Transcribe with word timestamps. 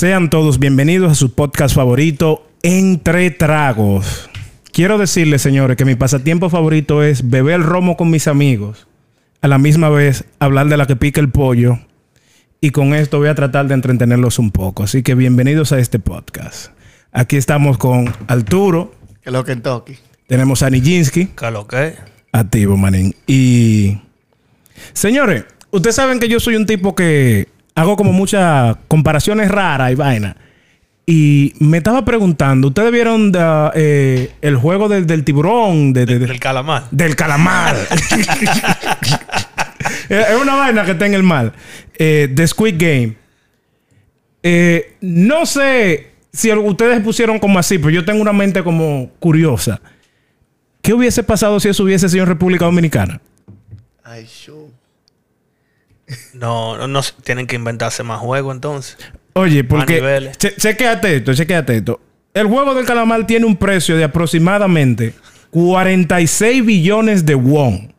Sean 0.00 0.30
todos 0.30 0.58
bienvenidos 0.58 1.12
a 1.12 1.14
su 1.14 1.34
podcast 1.34 1.74
favorito, 1.74 2.48
Entre 2.62 3.30
Tragos. 3.30 4.30
Quiero 4.72 4.96
decirles, 4.96 5.42
señores, 5.42 5.76
que 5.76 5.84
mi 5.84 5.94
pasatiempo 5.94 6.48
favorito 6.48 7.02
es 7.02 7.28
beber 7.28 7.60
romo 7.60 7.98
con 7.98 8.08
mis 8.08 8.26
amigos, 8.26 8.86
a 9.42 9.48
la 9.48 9.58
misma 9.58 9.90
vez 9.90 10.24
hablar 10.38 10.68
de 10.68 10.78
la 10.78 10.86
que 10.86 10.96
pica 10.96 11.20
el 11.20 11.28
pollo, 11.28 11.80
y 12.62 12.70
con 12.70 12.94
esto 12.94 13.18
voy 13.18 13.28
a 13.28 13.34
tratar 13.34 13.68
de 13.68 13.74
entretenerlos 13.74 14.38
un 14.38 14.52
poco. 14.52 14.84
Así 14.84 15.02
que 15.02 15.14
bienvenidos 15.14 15.70
a 15.72 15.78
este 15.78 15.98
podcast. 15.98 16.68
Aquí 17.12 17.36
estamos 17.36 17.76
con 17.76 18.10
Arturo, 18.26 18.94
Que 19.22 19.30
lo 19.30 19.44
Kentucky. 19.44 19.98
tenemos 20.26 20.62
a 20.62 20.70
Nijinsky, 20.70 21.26
¿Qué 21.26 21.50
lo 21.50 21.66
que? 21.66 21.96
activo, 22.32 22.78
manín. 22.78 23.14
Y. 23.26 23.98
Señores, 24.94 25.44
ustedes 25.70 25.96
saben 25.96 26.18
que 26.18 26.28
yo 26.30 26.40
soy 26.40 26.56
un 26.56 26.64
tipo 26.64 26.94
que 26.94 27.48
hago 27.74 27.96
como 27.96 28.12
muchas 28.12 28.76
comparaciones 28.88 29.50
raras 29.50 29.92
y 29.92 29.94
vaina. 29.94 30.36
Y 31.06 31.54
me 31.58 31.78
estaba 31.78 32.04
preguntando, 32.04 32.68
¿ustedes 32.68 32.92
vieron 32.92 33.32
da- 33.32 33.72
eh, 33.74 34.30
el 34.42 34.56
juego 34.56 34.88
del, 34.88 35.06
del 35.06 35.24
tiburón? 35.24 35.92
De, 35.92 36.06
de- 36.06 36.18
de- 36.20 36.26
Del 36.26 36.38
calamar. 36.38 36.84
del 36.92 37.16
calamar. 37.16 37.74
es 40.08 40.36
una 40.40 40.54
vaina 40.54 40.84
que 40.84 40.92
está 40.92 41.06
en 41.06 41.14
el 41.14 41.22
mal. 41.22 41.52
Eh, 41.98 42.30
The 42.34 42.46
Squid 42.46 42.74
Game. 42.78 43.16
Eh, 44.42 44.96
no 45.00 45.46
sé 45.46 46.10
si 46.32 46.52
ustedes 46.52 47.00
pusieron 47.02 47.38
como 47.38 47.58
así, 47.58 47.78
pero 47.78 47.90
yo 47.90 48.04
tengo 48.04 48.20
una 48.22 48.32
mente 48.32 48.62
como 48.62 49.10
curiosa. 49.18 49.80
¿Qué 50.82 50.94
hubiese 50.94 51.22
pasado 51.22 51.60
si 51.60 51.68
eso 51.68 51.84
hubiese 51.84 52.08
sido 52.08 52.22
en 52.22 52.28
República 52.28 52.64
Dominicana? 52.64 53.20
Ay, 54.02 54.26
show. 54.26 54.70
No, 56.34 56.76
no, 56.76 56.86
no, 56.88 57.00
tienen 57.24 57.46
que 57.46 57.56
inventarse 57.56 58.02
más 58.02 58.18
juegos 58.20 58.54
entonces. 58.54 58.96
Oye, 59.34 59.62
porque... 59.64 60.30
Che- 60.38 60.56
chequéate 60.56 61.16
esto, 61.16 61.34
chequéate 61.34 61.76
esto. 61.76 62.00
El 62.34 62.46
juego 62.46 62.74
del 62.74 62.84
calamar 62.86 63.26
tiene 63.26 63.46
un 63.46 63.56
precio 63.56 63.96
de 63.96 64.04
aproximadamente 64.04 65.14
46 65.50 66.64
billones 66.64 67.24
de 67.26 67.34
won. 67.34 67.92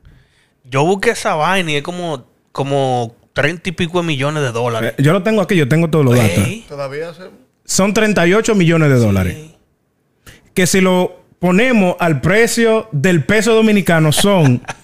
Yo 0.64 0.86
busqué 0.86 1.12
esa 1.12 1.36
vaina 1.36 1.72
y 1.72 1.76
es 1.76 1.84
como, 1.84 2.26
como 2.52 3.16
30 3.34 3.70
y 3.70 3.72
pico 3.74 4.02
de 4.02 4.08
millones 4.08 4.44
de 4.44 4.52
dólares. 4.52 4.94
Eh, 4.98 5.04
Yo 5.04 5.14
lo 5.14 5.22
tengo 5.24 5.42
aquí, 5.42 5.56
yo 5.56 5.68
tengo 5.68 5.90
todos 5.90 6.06
los 6.06 6.16
datos. 6.16 6.44
Todavía 6.68 7.10
hacemos. 7.10 7.34
Son 7.66 7.94
38 7.94 8.56
millones 8.56 8.90
de 8.90 8.96
dólares. 8.96 9.36
sí. 9.38 9.56
que 10.54 10.68
si 10.68 10.82
lo 10.82 11.22
ponemos 11.40 11.96
al 12.00 12.22
precio 12.22 12.88
del 12.92 13.24
peso 13.26 13.54
dominicano 13.54 14.12
son 14.12 14.62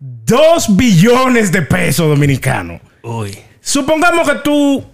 2 0.00 0.76
billones 0.76 1.52
de 1.52 1.62
pesos 1.62 2.08
dominicanos. 2.08 2.80
Uy. 3.02 3.38
Supongamos 3.60 4.28
que 4.28 4.36
tú 4.36 4.84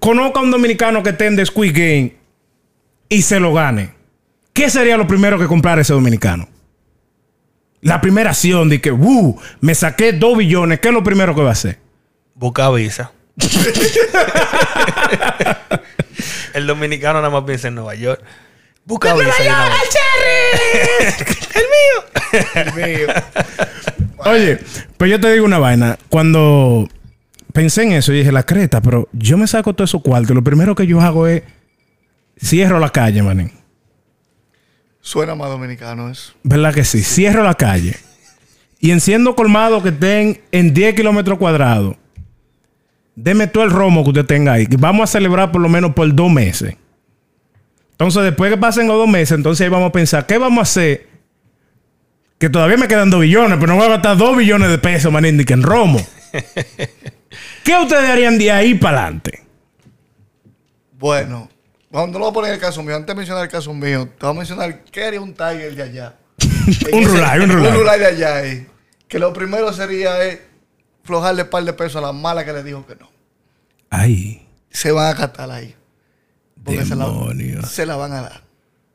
conozcas 0.00 0.42
a 0.42 0.44
un 0.44 0.50
dominicano 0.50 1.02
que 1.02 1.10
esté 1.10 1.26
en 1.26 1.36
The 1.36 1.46
Squid 1.46 1.72
Game 1.72 2.16
y 3.08 3.22
se 3.22 3.38
lo 3.38 3.54
gane. 3.54 3.94
¿Qué 4.52 4.68
sería 4.68 4.96
lo 4.96 5.06
primero 5.06 5.38
que 5.38 5.46
comprar 5.46 5.78
ese 5.78 5.92
dominicano? 5.92 6.48
La 7.80 8.00
primera 8.00 8.30
acción 8.30 8.68
de 8.68 8.80
que, 8.80 8.90
uh, 8.90 9.40
me 9.60 9.74
saqué 9.74 10.12
2 10.12 10.38
billones. 10.38 10.80
¿Qué 10.80 10.88
es 10.88 10.94
lo 10.94 11.04
primero 11.04 11.34
que 11.34 11.42
va 11.42 11.50
a 11.50 11.52
hacer? 11.52 11.78
Busca 12.34 12.68
visa. 12.70 13.12
El 16.54 16.66
dominicano 16.66 17.20
nada 17.20 17.30
más 17.30 17.44
piensa 17.44 17.68
en 17.68 17.76
Nueva 17.76 17.94
York. 17.94 18.20
Busca 18.86 19.14
visa. 19.14 19.26
de 19.42 19.48
una 19.48 19.68
vez. 19.68 19.72
El 22.54 22.72
mío. 22.74 23.08
Oye, 24.18 24.58
pues 24.96 25.10
yo 25.10 25.20
te 25.20 25.32
digo 25.32 25.44
una 25.44 25.58
vaina. 25.58 25.98
Cuando 26.08 26.88
pensé 27.52 27.82
en 27.82 27.92
eso, 27.92 28.12
yo 28.12 28.18
dije, 28.18 28.30
la 28.30 28.44
creta, 28.44 28.80
pero 28.80 29.08
yo 29.12 29.36
me 29.36 29.48
saco 29.48 29.74
todo 29.74 29.84
eso 29.84 29.98
cuarto. 29.98 30.34
Lo 30.34 30.44
primero 30.44 30.76
que 30.76 30.86
yo 30.86 31.00
hago 31.00 31.26
es 31.26 31.42
cierro 32.40 32.78
la 32.78 32.90
calle, 32.90 33.22
manín. 33.22 33.50
Suena 35.00 35.34
más 35.34 35.50
dominicano 35.50 36.08
eso. 36.08 36.34
¿Verdad 36.44 36.72
que 36.72 36.84
sí? 36.84 37.02
Cierro 37.02 37.42
la 37.42 37.54
calle. 37.54 37.96
Y 38.78 38.92
enciendo 38.92 39.34
colmados 39.34 39.82
que 39.82 39.88
estén 39.88 40.40
en 40.52 40.72
10 40.72 40.94
kilómetros 40.94 41.38
cuadrados. 41.38 41.96
Deme 43.16 43.48
todo 43.48 43.64
el 43.64 43.70
romo 43.70 44.04
que 44.04 44.10
usted 44.10 44.26
tenga 44.26 44.52
ahí. 44.52 44.68
que 44.68 44.76
Vamos 44.76 45.10
a 45.10 45.12
celebrar 45.12 45.50
por 45.50 45.60
lo 45.60 45.68
menos 45.68 45.92
por 45.92 46.14
dos 46.14 46.30
meses. 46.30 46.76
Entonces, 47.98 48.22
después 48.24 48.50
que 48.52 48.58
pasen 48.58 48.86
los 48.88 48.96
dos 48.98 49.08
meses, 49.08 49.32
entonces 49.36 49.64
ahí 49.64 49.70
vamos 49.70 49.88
a 49.88 49.92
pensar, 49.92 50.26
¿qué 50.26 50.36
vamos 50.36 50.58
a 50.58 50.62
hacer? 50.62 51.08
Que 52.38 52.50
todavía 52.50 52.76
me 52.76 52.86
quedan 52.88 53.08
dos 53.08 53.20
billones, 53.22 53.56
pero 53.58 53.68
no 53.72 53.76
voy 53.76 53.86
a 53.86 53.90
gastar 53.90 54.18
dos 54.18 54.36
billones 54.36 54.68
de 54.68 54.76
pesos, 54.78 55.10
manín, 55.10 55.42
que 55.44 55.54
en 55.54 55.62
romo. 55.62 55.98
¿Qué 57.64 57.74
ustedes 57.82 58.08
harían 58.10 58.36
de 58.38 58.50
ahí 58.52 58.74
para 58.74 59.02
adelante? 59.04 59.42
Bueno, 60.98 61.48
cuando 61.90 62.18
lo 62.18 62.26
voy 62.26 62.30
a 62.30 62.34
poner 62.34 62.54
el 62.54 62.60
caso 62.60 62.82
mío, 62.82 62.96
antes 62.96 63.06
de 63.08 63.14
mencionar 63.14 63.44
el 63.44 63.50
caso 63.50 63.72
mío, 63.72 64.08
te 64.18 64.26
voy 64.26 64.34
a 64.34 64.38
mencionar 64.38 64.84
qué 64.84 65.04
haría 65.04 65.20
un 65.20 65.32
Tiger 65.34 65.74
de 65.74 65.82
allá. 65.82 66.14
Un 66.92 67.04
rulay, 67.04 67.40
un 67.40 67.50
rulay. 67.50 67.70
Un 67.70 67.78
rulay 67.78 67.98
de 67.98 68.06
allá. 68.06 68.44
eh. 68.44 68.66
Que 69.08 69.18
lo 69.18 69.32
primero 69.32 69.72
sería 69.72 70.22
es 70.24 70.40
flojarle 71.04 71.44
un 71.44 71.48
par 71.50 71.64
de 71.64 71.72
pesos 71.72 71.96
a 71.96 72.00
la 72.06 72.12
mala 72.12 72.44
que 72.44 72.52
le 72.52 72.62
dijo 72.62 72.84
que 72.86 72.96
no. 72.96 73.08
Ay, 73.88 74.46
Se 74.68 74.90
van 74.92 75.14
a 75.14 75.16
catar 75.16 75.50
ahí. 75.50 75.74
Porque 76.66 76.84
se 76.84 76.94
la, 76.96 77.06
Demonios. 77.06 77.70
se 77.70 77.86
la 77.86 77.96
van 77.96 78.12
a 78.12 78.20
dar. 78.22 78.42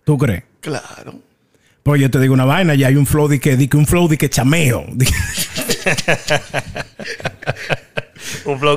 ¿tú 0.03 0.17
crees? 0.17 0.43
Claro. 0.59 1.19
Pues 1.83 1.99
yo 2.01 2.11
te 2.11 2.19
digo 2.19 2.33
una 2.35 2.45
vaina, 2.45 2.75
ya 2.75 2.87
hay 2.87 2.95
un 2.95 3.07
flow 3.07 3.27
de 3.27 3.39
que, 3.39 3.57
de 3.57 3.67
que 3.67 3.77
un 3.77 3.87
flow 3.87 4.07
de 4.07 4.17
que 4.17 4.29
chameo. 4.29 4.85
De 4.91 5.05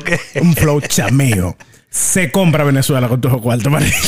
que- 0.05 0.21
Un 0.39 0.47
un 0.49 0.55
flow 0.57 0.81
chameo. 0.81 1.57
Se 1.91 2.31
compra 2.33 2.65
Venezuela 2.65 3.09
con 3.09 3.21
todo 3.21 3.41
cuarto, 3.41 3.71
manín. 3.71 3.93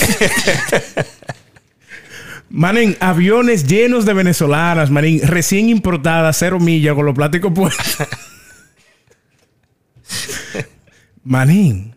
Manín, 2.48 2.96
aviones 3.00 3.66
llenos 3.66 4.06
de 4.06 4.14
venezolanas, 4.14 4.88
manín, 4.90 5.20
recién 5.26 5.68
importadas, 5.68 6.36
cero 6.38 6.60
millas, 6.60 6.94
con 6.94 7.04
los 7.04 7.14
plásticos 7.14 7.52
puestos. 7.52 7.84
manín. 11.24 11.96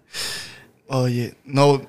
Oye, 0.87 1.35
no, 1.45 1.83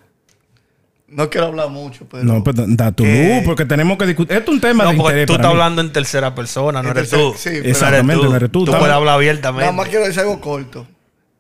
no 1.11 1.29
quiero 1.29 1.49
hablar 1.49 1.69
mucho, 1.69 2.07
pero. 2.09 2.25
No, 2.25 2.43
pero 2.45 2.65
da 2.69 2.93
tu 2.93 3.05
Eh, 3.05 3.37
luz, 3.37 3.45
porque 3.45 3.65
tenemos 3.65 3.99
que 3.99 4.07
discutir. 4.07 4.37
Esto 4.37 4.51
es 4.51 4.55
un 4.55 4.61
tema 4.61 4.85
No, 4.85 4.91
de 4.91 4.97
interés 4.97 5.27
tú 5.27 5.33
para 5.35 5.43
estás 5.43 5.55
mí. 5.55 5.61
hablando 5.61 5.81
en 5.83 5.93
tercera 5.93 6.35
persona, 6.35 6.83
no 6.83 6.91
En 6.91 6.97
eres 6.97 7.11
tú. 7.11 7.35
sí, 7.37 7.51
Exactamente, 7.65 8.25
no 8.25 8.37
eres 8.37 8.51
tú. 8.51 8.65
Tú 8.65 8.71
puedes 8.73 8.85
hablar 8.87 9.01
Nada 9.01 9.15
abiertamente. 9.15 9.73
más 9.73 9.89
quiero 9.89 10.05
decir 10.07 10.21
algo 10.21 10.41
corto. 10.41 10.87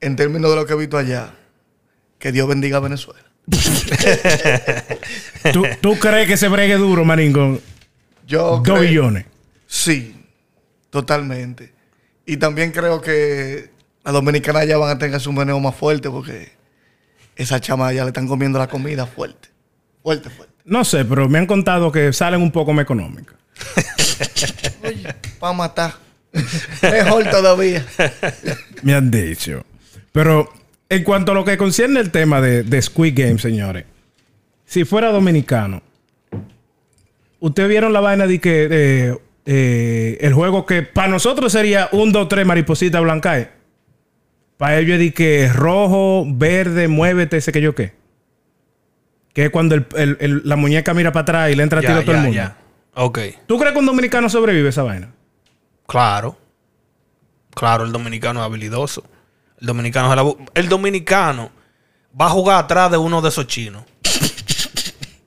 En 0.01 0.17
términos 0.17 0.51
de 0.51 0.57
lo 0.57 0.67
que 0.67 0.73
he 0.73 0.77
visto 0.77 0.99
allá. 0.99 1.31
Que 2.19 2.33
Dios 2.33 2.49
bendiga 2.49 2.79
a 2.79 2.81
Venezuela. 2.81 3.21
¿Tú, 5.53 5.65
tú 5.81 5.99
crees 5.99 6.27
que 6.29 6.37
se 6.37 6.49
bregue 6.49 6.77
duro, 6.77 7.05
manín, 7.05 7.33
con 7.33 7.61
Yo 8.27 8.43
dos 8.57 8.63
creo- 8.63 8.81
billones? 8.81 9.27
Sí, 9.67 10.17
totalmente. 10.91 11.73
Y 12.27 12.37
también 12.37 12.73
creo 12.73 13.01
que 13.01 13.71
las 14.05 14.15
dominicanas 14.15 14.67
ya 14.67 14.77
van 14.79 14.91
a 14.91 14.99
tener 14.99 15.21
su 15.21 15.33
meneo 15.33 15.59
más 15.61 15.75
fuerte 15.75 16.11
porque 16.11 16.53
esas 17.37 17.61
chamas 17.61 17.95
ya 17.95 18.03
le 18.05 18.09
están 18.09 18.27
comiendo 18.29 18.59
la 18.59 18.69
comida 18.69 19.07
fuerte. 19.07 19.49
Fuerte, 20.03 20.31
fuerte. 20.31 20.55
No 20.65 20.85
sé, 20.85 21.05
pero 21.05 21.29
me 21.29 21.39
han 21.39 21.47
contado 21.47 21.91
que 21.91 22.13
salen 22.13 22.43
un 22.43 22.51
poco 22.51 22.73
más 22.73 22.85
económicas. 22.85 23.37
Oye, 24.85 25.15
para 25.39 25.53
matar. 25.53 25.95
Mejor 26.83 27.29
todavía. 27.29 27.85
Me 28.83 28.95
han 28.95 29.11
dicho. 29.11 29.65
Pero 30.13 30.49
en 30.89 31.05
cuanto 31.05 31.33
a 31.33 31.35
lo 31.35 31.45
que 31.45 31.57
concierne 31.57 32.01
el 32.01 32.11
tema 32.11 32.41
de, 32.41 32.63
de 32.63 32.81
Squid 32.83 33.15
Game, 33.17 33.39
señores. 33.39 33.85
Si 34.65 34.85
fuera 34.85 35.11
dominicano, 35.11 35.83
¿ustedes 37.41 37.69
vieron 37.69 37.93
la 37.93 38.01
vaina 38.01 38.27
de 38.29 38.41
que 38.41 38.69
eh, 38.71 39.19
eh, 39.47 40.19
el 40.21 40.33
juego 40.33 40.65
que 40.67 40.83
para 40.83 41.09
nosotros 41.09 41.53
sería 41.53 41.89
un, 41.91 42.13
dos, 42.13 42.29
tres, 42.29 42.47
mariposita 42.47 43.01
blanca? 43.01 43.39
eh? 43.41 43.51
Para 44.57 44.79
ellos 44.79 44.95
es 44.95 45.01
de 45.01 45.13
que 45.13 45.49
rojo, 45.53 46.25
verde, 46.29 46.87
muévete, 46.87 47.39
ese 47.39 47.51
que 47.51 47.61
yo 47.61 47.75
qué. 47.75 47.93
Que 49.33 49.45
es 49.47 49.51
cuando 49.51 49.75
el- 49.75 49.87
el- 49.97 50.17
el- 50.21 50.43
la 50.45 50.57
muñeca 50.57 50.93
mira 50.95 51.13
para 51.13 51.23
atrás 51.23 51.51
y 51.51 51.55
le 51.57 51.63
entra 51.63 51.79
a 51.79 51.83
Ya, 51.83 51.89
tiro 51.89 52.01
a 52.01 52.03
todo 52.03 52.13
el 52.13 52.19
ya, 52.19 52.23
mundo. 52.23 52.37
ya. 52.37 52.57
Ok. 52.95 53.19
¿Tú 53.47 53.59
crees 53.59 53.73
que 53.73 53.79
un 53.79 53.87
dominicano 53.87 54.29
sobrevive 54.29 54.69
esa 54.69 54.83
vaina? 54.83 55.11
Claro. 55.87 56.37
Claro, 57.55 57.85
el 57.85 57.93
dominicano 57.93 58.41
es 58.41 58.47
habilidoso. 58.47 59.05
El 59.61 59.67
dominicano, 59.67 60.11
se 60.11 60.17
la 60.17 60.23
bu- 60.25 60.51
el 60.55 60.69
dominicano 60.69 61.51
va 62.21 62.27
a 62.27 62.31
jugar 62.31 62.65
atrás 62.65 62.91
de 62.91 62.97
uno 62.97 63.21
de 63.23 63.29
esos 63.29 63.47
chinos. 63.47 63.85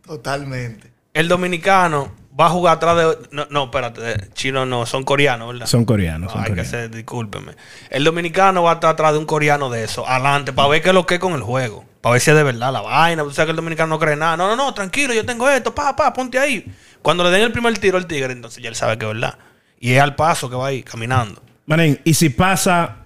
Totalmente. 0.06 0.92
El 1.14 1.28
dominicano 1.28 2.12
va 2.40 2.48
a 2.48 2.50
jugar 2.50 2.78
atrás 2.78 2.98
de. 2.98 3.18
No, 3.32 3.48
no 3.50 3.66
espérate. 3.66 4.30
Chinos 4.34 4.68
no, 4.68 4.86
son 4.86 5.04
coreanos, 5.04 5.54
¿verdad? 5.54 5.66
Son 5.68 5.86
coreanos. 5.86 6.32
Son 6.32 6.44
Ay, 6.44 6.54
que 6.54 6.66
ser, 6.66 6.90
discúlpeme. 6.90 7.54
El 7.90 8.04
dominicano 8.04 8.64
va 8.64 8.72
a 8.72 8.74
estar 8.76 8.92
atrás 8.92 9.14
de 9.14 9.20
un 9.20 9.26
coreano 9.26 9.70
de 9.70 9.84
eso, 9.84 10.08
adelante, 10.08 10.54
para 10.54 10.68
ver 10.68 10.82
qué 10.82 10.90
es 10.90 10.96
lo 10.96 11.06
que 11.06 11.16
es 11.16 11.20
con 11.20 11.34
el 11.34 11.42
juego. 11.42 11.86
Para 12.02 12.14
ver 12.14 12.22
si 12.22 12.32
es 12.32 12.36
de 12.36 12.44
verdad 12.44 12.74
la 12.74 12.82
vaina. 12.82 13.24
Tú 13.24 13.32
sabes 13.32 13.48
que 13.48 13.52
el 13.52 13.56
dominicano 13.56 13.90
no 13.90 14.00
cree 14.00 14.16
nada. 14.16 14.36
No, 14.36 14.48
no, 14.48 14.56
no, 14.56 14.74
tranquilo, 14.74 15.14
yo 15.14 15.26
tengo 15.26 15.50
esto, 15.50 15.74
pa, 15.74 15.96
pa, 15.96 16.12
ponte 16.14 16.38
ahí. 16.38 16.66
Cuando 17.02 17.24
le 17.24 17.30
den 17.30 17.42
el 17.42 17.52
primer 17.52 17.78
tiro 17.78 17.98
al 17.98 18.08
tigre, 18.08 18.34
entonces 18.34 18.62
ya 18.62 18.70
él 18.70 18.76
sabe 18.76 18.98
que 18.98 19.06
es 19.06 19.14
verdad. 19.14 19.38
Y 19.80 19.94
es 19.94 20.02
al 20.02 20.16
paso 20.16 20.50
que 20.50 20.56
va 20.56 20.68
ahí, 20.68 20.84
caminando. 20.84 21.42
Manín, 21.66 22.00
y 22.04 22.14
si 22.14 22.30
pasa 22.30 22.98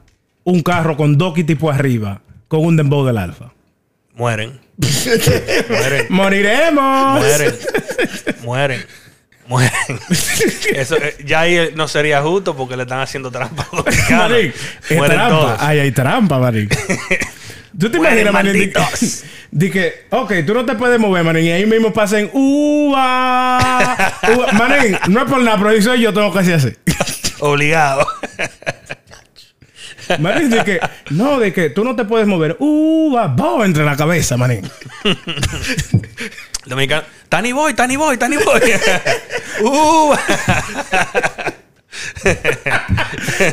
un 0.43 0.61
carro 0.61 0.95
con 0.95 1.17
dos 1.17 1.33
tipo 1.33 1.69
arriba, 1.69 2.21
con 2.47 2.65
un 2.65 2.75
dembow 2.75 3.05
del 3.05 3.17
alfa. 3.17 3.51
Mueren. 4.13 4.59
Mueren. 5.69 6.05
¡Moriremos! 6.09 7.19
Mueren. 7.19 7.55
Mueren. 8.43 8.85
Mueren. 9.47 9.71
Eso 10.75 10.97
eh, 10.97 11.15
ya 11.25 11.41
ahí 11.41 11.71
no 11.75 11.87
sería 11.87 12.21
justo 12.21 12.55
porque 12.55 12.75
le 12.75 12.83
están 12.83 12.99
haciendo 12.99 13.31
trampa 13.31 13.63
a 13.71 13.75
los 13.75 13.85
dominicanos. 13.85 14.29
Marín, 14.29 14.53
es 14.89 14.97
Mueren 14.97 15.17
trampa. 15.17 15.39
todos. 15.39 15.57
Ay, 15.59 15.79
hay 15.79 15.91
trampa, 15.91 16.39
Marín. 16.39 16.69
¿Tú 17.79 17.89
te 17.89 17.97
Mueren 17.97 18.27
imaginas, 18.27 18.33
Marín? 18.33 18.53
Di 18.53 18.71
que, 18.71 18.79
malditos. 18.79 19.23
di 19.51 19.69
que, 19.69 20.05
ok, 20.09 20.33
tú 20.45 20.53
no 20.53 20.65
te 20.65 20.75
puedes 20.75 20.99
mover, 20.99 21.23
Marín, 21.23 21.45
y 21.45 21.51
ahí 21.51 21.65
mismo 21.65 21.93
pasen 21.93 22.29
uva. 22.33 23.95
uva. 24.35 24.51
Marín, 24.53 24.97
no 25.07 25.23
es 25.23 25.29
por 25.29 25.41
nada, 25.41 25.57
pero 25.57 25.71
eso 25.71 25.95
yo 25.95 26.13
tengo 26.13 26.33
que 26.33 26.39
hacer 26.39 26.55
así. 26.55 26.73
Obligado. 27.39 28.05
Marín, 30.19 30.49
de 30.49 30.63
que, 30.63 30.79
no, 31.09 31.39
de 31.39 31.53
que 31.53 31.69
tú 31.69 31.83
no 31.83 31.95
te 31.95 32.05
puedes 32.05 32.27
mover. 32.27 32.55
Uva, 32.59 33.27
bo, 33.27 33.63
entre 33.63 33.83
la 33.83 33.95
cabeza, 33.95 34.37
Marín. 34.37 34.61
Dominicano. 36.67 37.03
Tani 37.29 37.51
Boy, 37.53 37.73
Tani 37.73 37.95
Boy, 37.95 38.17
Tani 38.17 38.37
Boy. 38.37 38.61
uh, 39.63 40.15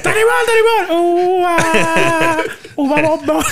¡Taribón, 0.02 0.42
taribón! 0.46 0.90
¡Uva! 0.90 1.56
¡Uva, 2.76 3.02
bo, 3.02 3.18
bo! 3.22 3.42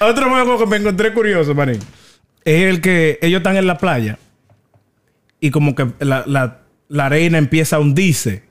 Otro 0.00 0.28
juego 0.30 0.58
que 0.58 0.66
me 0.66 0.76
encontré 0.76 1.12
curioso, 1.12 1.54
Marín, 1.54 1.80
es 2.44 2.62
el 2.64 2.80
que 2.80 3.18
ellos 3.22 3.38
están 3.40 3.56
en 3.56 3.66
la 3.66 3.78
playa 3.78 4.18
y 5.40 5.50
como 5.50 5.74
que 5.74 5.86
la, 6.00 6.24
la, 6.26 6.58
la 6.88 7.06
arena 7.06 7.38
empieza 7.38 7.76
a 7.76 7.80
hundirse 7.80 8.44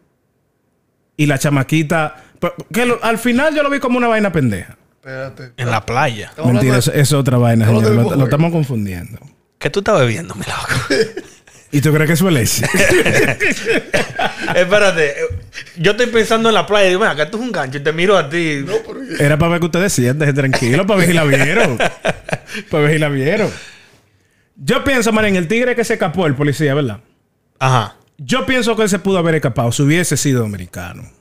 y 1.18 1.26
la 1.26 1.38
chamaquita... 1.38 2.24
pero 2.40 2.56
que 2.74 2.86
lo- 2.86 3.04
al 3.04 3.18
final 3.18 3.56
yo 3.56 3.64
lo 3.64 3.70
vi 3.70 3.80
como 3.80 3.98
una 3.98 4.08
vaina 4.08 4.32
pendeja. 4.32 4.78
Espérate. 5.10 5.54
en 5.58 5.72
la 5.72 5.86
playa. 5.86 6.32
Mentira, 6.44 6.78
eso 6.78 6.92
es 6.94 7.14
otra 7.14 7.38
vaina, 7.38 7.66
señor. 7.66 8.18
Lo, 8.18 8.24
estamos 8.26 8.52
confundiendo. 8.52 9.20
¿Qué 9.58 9.70
tú 9.70 9.80
estás 9.80 10.00
bebiendo, 10.00 10.36
mi 10.36 10.44
loco? 10.44 11.04
¿Y 11.72 11.82
tú 11.82 11.94
crees 11.94 12.10
que 12.10 12.16
suele 12.16 12.46
ser? 12.46 12.70
Espérate. 14.56 15.16
Yo 15.78 15.92
estoy 15.92 16.08
pensando 16.08 16.50
en 16.50 16.56
la 16.56 16.66
playa 16.66 16.86
y 16.86 16.90
digo, 16.90 17.02
mira, 17.02 17.16
que 17.16 17.24
esto 17.24 17.38
es 17.38 17.44
un 17.44 17.52
gancho 17.52 17.78
y 17.78 17.82
te 17.82 17.92
miro 17.92 18.18
a 18.18 18.30
ti. 18.30 18.64
No, 18.66 18.74
pero 18.88 19.00
¿qué? 19.18 19.24
Era 19.24 19.38
para 19.38 19.52
ver 19.52 19.60
que 19.60 19.66
ustedes 19.68 19.94
sienten 19.94 20.34
tranquilo, 20.34 20.88
para 20.88 21.00
ver 21.00 21.08
si 21.10 21.14
la 21.14 21.24
vieron. 21.26 21.78
para 22.70 22.84
ver 22.84 22.94
si 22.94 23.00
la 23.00 23.10
vieron. 23.10 23.52
Yo 24.56 24.84
pienso, 24.84 25.12
Marín, 25.12 25.36
el 25.36 25.48
tigre 25.48 25.76
que 25.76 25.84
se 25.84 25.94
escapó, 25.94 26.26
el 26.26 26.36
policía, 26.36 26.74
¿verdad? 26.74 27.02
Ajá. 27.60 27.96
Yo 28.18 28.46
pienso 28.46 28.76
que 28.76 28.84
él 28.84 28.90
se 28.90 29.00
pudo 29.00 29.20
haber 29.20 29.36
escapado 29.36 29.72
si 29.72 29.84
hubiese 29.84 30.18
sido 30.18 30.42
dominicano. 30.42 31.19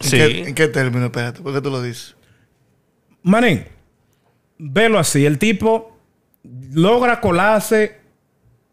¿En, 0.00 0.08
Sí. 0.08 0.16
qué, 0.16 0.48
¿En 0.48 0.54
qué 0.54 0.68
término? 0.68 1.06
Espérate, 1.06 1.40
¿por 1.42 1.52
qué 1.54 1.60
tú 1.60 1.70
lo 1.70 1.82
dices? 1.82 2.16
Manín, 3.22 3.64
velo 4.58 4.98
así. 4.98 5.26
El 5.26 5.38
tipo 5.38 5.96
logra 6.72 7.20
colarse 7.20 7.96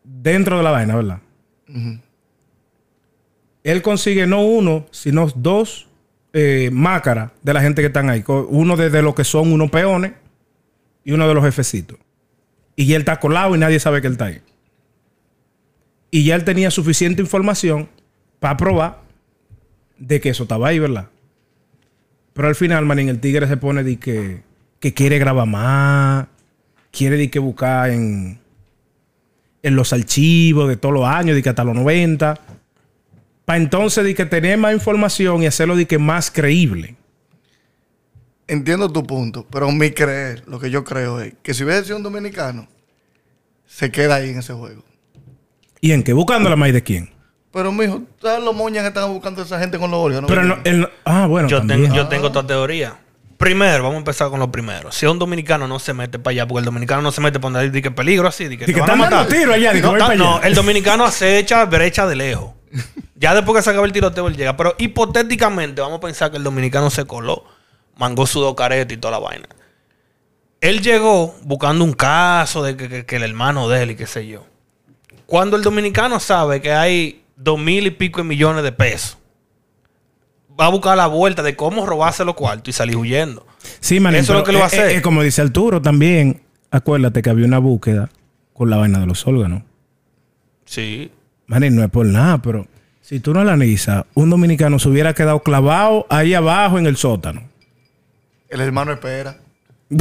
dentro 0.04 0.58
de 0.58 0.64
la 0.64 0.72
vaina, 0.72 0.96
¿verdad? 0.96 1.20
Él 3.64 3.82
consigue 3.82 4.28
no 4.28 4.42
uno, 4.42 4.86
sino 4.92 5.28
dos 5.36 5.88
eh, 6.34 6.70
mácaras 6.72 7.32
de 7.42 7.54
la 7.54 7.62
gente 7.62 7.82
que 7.82 7.88
están 7.88 8.10
ahí. 8.10 8.24
Uno 8.28 8.76
de, 8.76 9.02
los 9.02 9.16
que 9.16 9.24
son 9.24 9.52
unos 9.54 9.72
peones 9.72 10.14
y 11.04 11.14
uno 11.14 11.28
de 11.28 11.34
los 11.34 11.44
jefecitos. 11.44 11.98
Y 12.76 12.94
él 12.94 13.02
está 13.02 13.20
colado 13.20 13.56
y 13.56 13.60
nadie 13.60 13.80
sabe 13.80 14.02
que 14.02 14.08
él 14.08 14.14
está 14.14 14.26
ahí. 14.26 14.42
Y 16.12 16.26
ya 16.26 16.36
él 16.36 16.44
tenía 16.44 16.70
suficiente 16.70 17.22
información 17.22 17.90
para 18.40 18.58
probar 18.58 19.02
de 19.98 20.20
que 20.20 20.30
eso 20.30 20.44
estaba 20.44 20.68
ahí, 20.68 20.80
¿verdad? 20.80 21.10
Pero 22.34 22.48
al 22.48 22.56
final, 22.56 22.86
manín, 22.86 23.10
el 23.10 23.20
tigre 23.20 23.48
se 23.48 23.58
pone 23.58 23.84
de 23.84 23.98
que, 23.98 24.42
que 24.80 24.94
quiere 24.94 25.20
grabar 25.20 25.48
más, 25.48 26.28
quiere 26.92 27.18
de 27.18 27.30
que 27.30 27.40
buscar 27.40 27.92
en, 27.92 28.40
en 29.62 29.76
los 29.76 29.94
archivos 29.94 30.68
de 30.68 30.78
todos 30.78 30.94
los 30.94 31.06
años, 31.06 31.36
de 31.36 31.44
que 31.44 31.50
hasta 31.50 31.64
los 31.64 31.76
90, 31.76 32.40
para 33.46 33.58
entonces 33.58 34.04
de 34.04 34.16
que 34.16 34.26
tener 34.26 34.58
más 34.58 34.74
información 34.74 35.44
y 35.44 35.48
hacerlo 35.48 35.76
de 35.76 35.86
que 35.86 35.98
más 35.98 36.32
creíble. 36.32 36.96
Entiendo 38.48 38.92
tu 38.92 39.04
punto, 39.04 39.48
pero 39.50 39.72
mi 39.72 39.92
creer, 39.92 40.44
lo 40.48 40.60
que 40.60 40.70
yo 40.70 40.84
creo 40.84 41.22
es 41.22 41.34
que 41.42 41.54
si 41.54 41.64
hubiese 41.64 41.86
sido 41.86 41.98
un 41.98 42.04
dominicano, 42.04 42.68
se 43.66 43.90
queda 43.90 44.16
ahí 44.16 44.30
en 44.30 44.40
ese 44.40 44.54
juego. 44.54 44.84
¿Y 45.80 45.92
en 45.92 46.04
qué? 46.04 46.14
Buscando 46.14 46.50
la 46.50 46.56
maíz 46.56 46.74
de 46.74 46.84
quién. 46.84 47.13
Pero, 47.54 47.72
mijo, 47.72 48.02
¿sabes 48.22 48.44
los 48.44 48.56
moñas 48.56 48.82
que 48.82 48.88
están 48.88 49.14
buscando 49.14 49.44
esa 49.44 49.60
gente 49.60 49.78
con 49.78 49.92
los? 49.92 50.12
¿no? 50.12 50.28
Pero 50.28 50.44
no, 50.44 50.58
él 50.64 50.82
no- 50.82 50.90
ah, 51.06 51.28
bueno, 51.28 51.48
Yo 51.48 51.60
también. 51.60 51.84
tengo, 51.84 51.96
yo 51.96 52.08
tengo 52.08 52.28
otra 52.28 52.46
teoría. 52.46 52.98
Primero, 53.38 53.84
vamos 53.84 53.96
a 53.96 53.98
empezar 54.00 54.30
con 54.30 54.40
lo 54.40 54.52
primero. 54.52 54.92
Si 54.92 55.06
un 55.06 55.20
dominicano 55.20 55.68
no 55.68 55.78
se 55.78 55.94
mete 55.94 56.18
para 56.18 56.32
allá, 56.32 56.48
porque 56.48 56.60
el 56.60 56.66
dominicano 56.66 57.02
no 57.02 57.12
se 57.12 57.22
mete 57.22 57.40
para 57.40 57.60
donde 57.62 57.82
que 57.82 57.92
peligro 57.92 58.28
así, 58.28 58.46
de 58.48 58.58
que, 58.58 58.66
Di 58.66 58.74
te 58.74 58.76
que 58.76 58.80
van 58.82 58.92
a 58.92 58.96
matar. 58.96 59.28
tiro 59.28 59.54
allá, 59.54 59.72
di 59.74 59.82
no, 59.82 59.96
ta- 59.98 60.16
no, 60.16 60.42
el 60.42 60.56
dominicano 60.56 61.04
acecha 61.06 61.64
brecha 61.66 62.08
de 62.08 62.16
lejos. 62.16 62.52
Ya 63.16 63.36
después 63.36 63.56
que 63.58 63.62
se 63.64 63.70
acaba 63.70 63.86
el 63.86 63.92
tiroteo, 63.92 64.28
él 64.28 64.36
llega. 64.36 64.58
Pero 64.58 64.74
hipotéticamente, 64.80 65.82
vamos 65.82 65.98
a 65.98 66.02
pensar 66.02 66.32
que 66.32 66.38
el 66.38 66.44
dominicano 66.44 66.90
se 66.90 67.06
coló, 67.06 67.44
mangó 67.98 68.26
su 68.26 68.40
dos 68.40 68.56
caretas 68.56 68.94
y 68.94 68.98
toda 68.98 69.12
la 69.12 69.20
vaina. 69.20 69.48
Él 70.62 70.82
llegó 70.82 71.36
buscando 71.44 71.84
un 71.84 71.94
caso 71.94 72.64
de 72.64 72.76
que, 72.78 72.90
que- 72.90 73.06
que 73.06 73.16
el 73.18 73.24
hermano 73.24 73.68
de 73.70 73.84
él 73.84 73.92
y 73.92 73.96
qué 73.96 74.08
sé 74.08 74.26
yo. 74.28 74.46
Cuando 75.26 75.56
el 75.58 75.64
dominicano 75.64 76.20
sabe 76.20 76.62
que 76.62 76.72
hay 76.74 77.23
dos 77.44 77.60
mil 77.60 77.86
y 77.88 77.92
pico 77.92 78.22
de 78.22 78.28
millones 78.28 78.64
de 78.64 78.72
pesos, 78.72 79.18
va 80.60 80.68
a 80.68 80.70
buscar 80.70 80.98
la 80.98 81.08
vuelta 81.08 81.44
de 81.44 81.56
cómo 81.56 81.86
robarse 81.86 82.24
los 82.26 82.36
cuartos 82.36 82.70
y 82.70 82.74
salir 82.74 82.96
huyendo. 82.96 83.46
Sí, 83.80 84.00
manín, 84.00 84.22
Eso 84.22 84.34
es 84.34 84.40
lo 84.40 84.46
que 84.46 84.52
lo 84.52 84.60
va 84.60 84.66
a 84.66 84.68
hacer. 84.68 84.92
Es 84.92 85.02
como 85.02 85.24
dice 85.24 85.42
Arturo 85.42 85.82
también. 85.82 86.42
Acuérdate 86.72 87.22
que 87.22 87.30
había 87.30 87.46
una 87.46 87.60
búsqueda 87.60 88.10
con 88.54 88.70
la 88.70 88.78
vaina 88.78 89.00
de 89.00 89.06
los 89.06 89.26
órganos. 89.28 89.64
Sí. 90.66 91.12
Manín, 91.46 91.76
no 91.76 91.84
es 91.84 91.90
por 91.90 92.06
nada, 92.06 92.42
pero 92.42 92.68
si 93.02 93.20
tú 93.20 93.34
no 93.34 93.44
la 93.44 93.54
analizas, 93.54 94.06
un 94.14 94.30
dominicano 94.30 94.80
se 94.80 94.90
hubiera 94.90 95.14
quedado 95.14 95.42
clavado 95.42 96.08
ahí 96.10 96.34
abajo 96.34 96.80
en 96.80 96.88
el 96.88 96.98
sótano. 96.98 97.44
El 98.50 98.62
hermano 98.62 98.94
espera. 98.94 99.38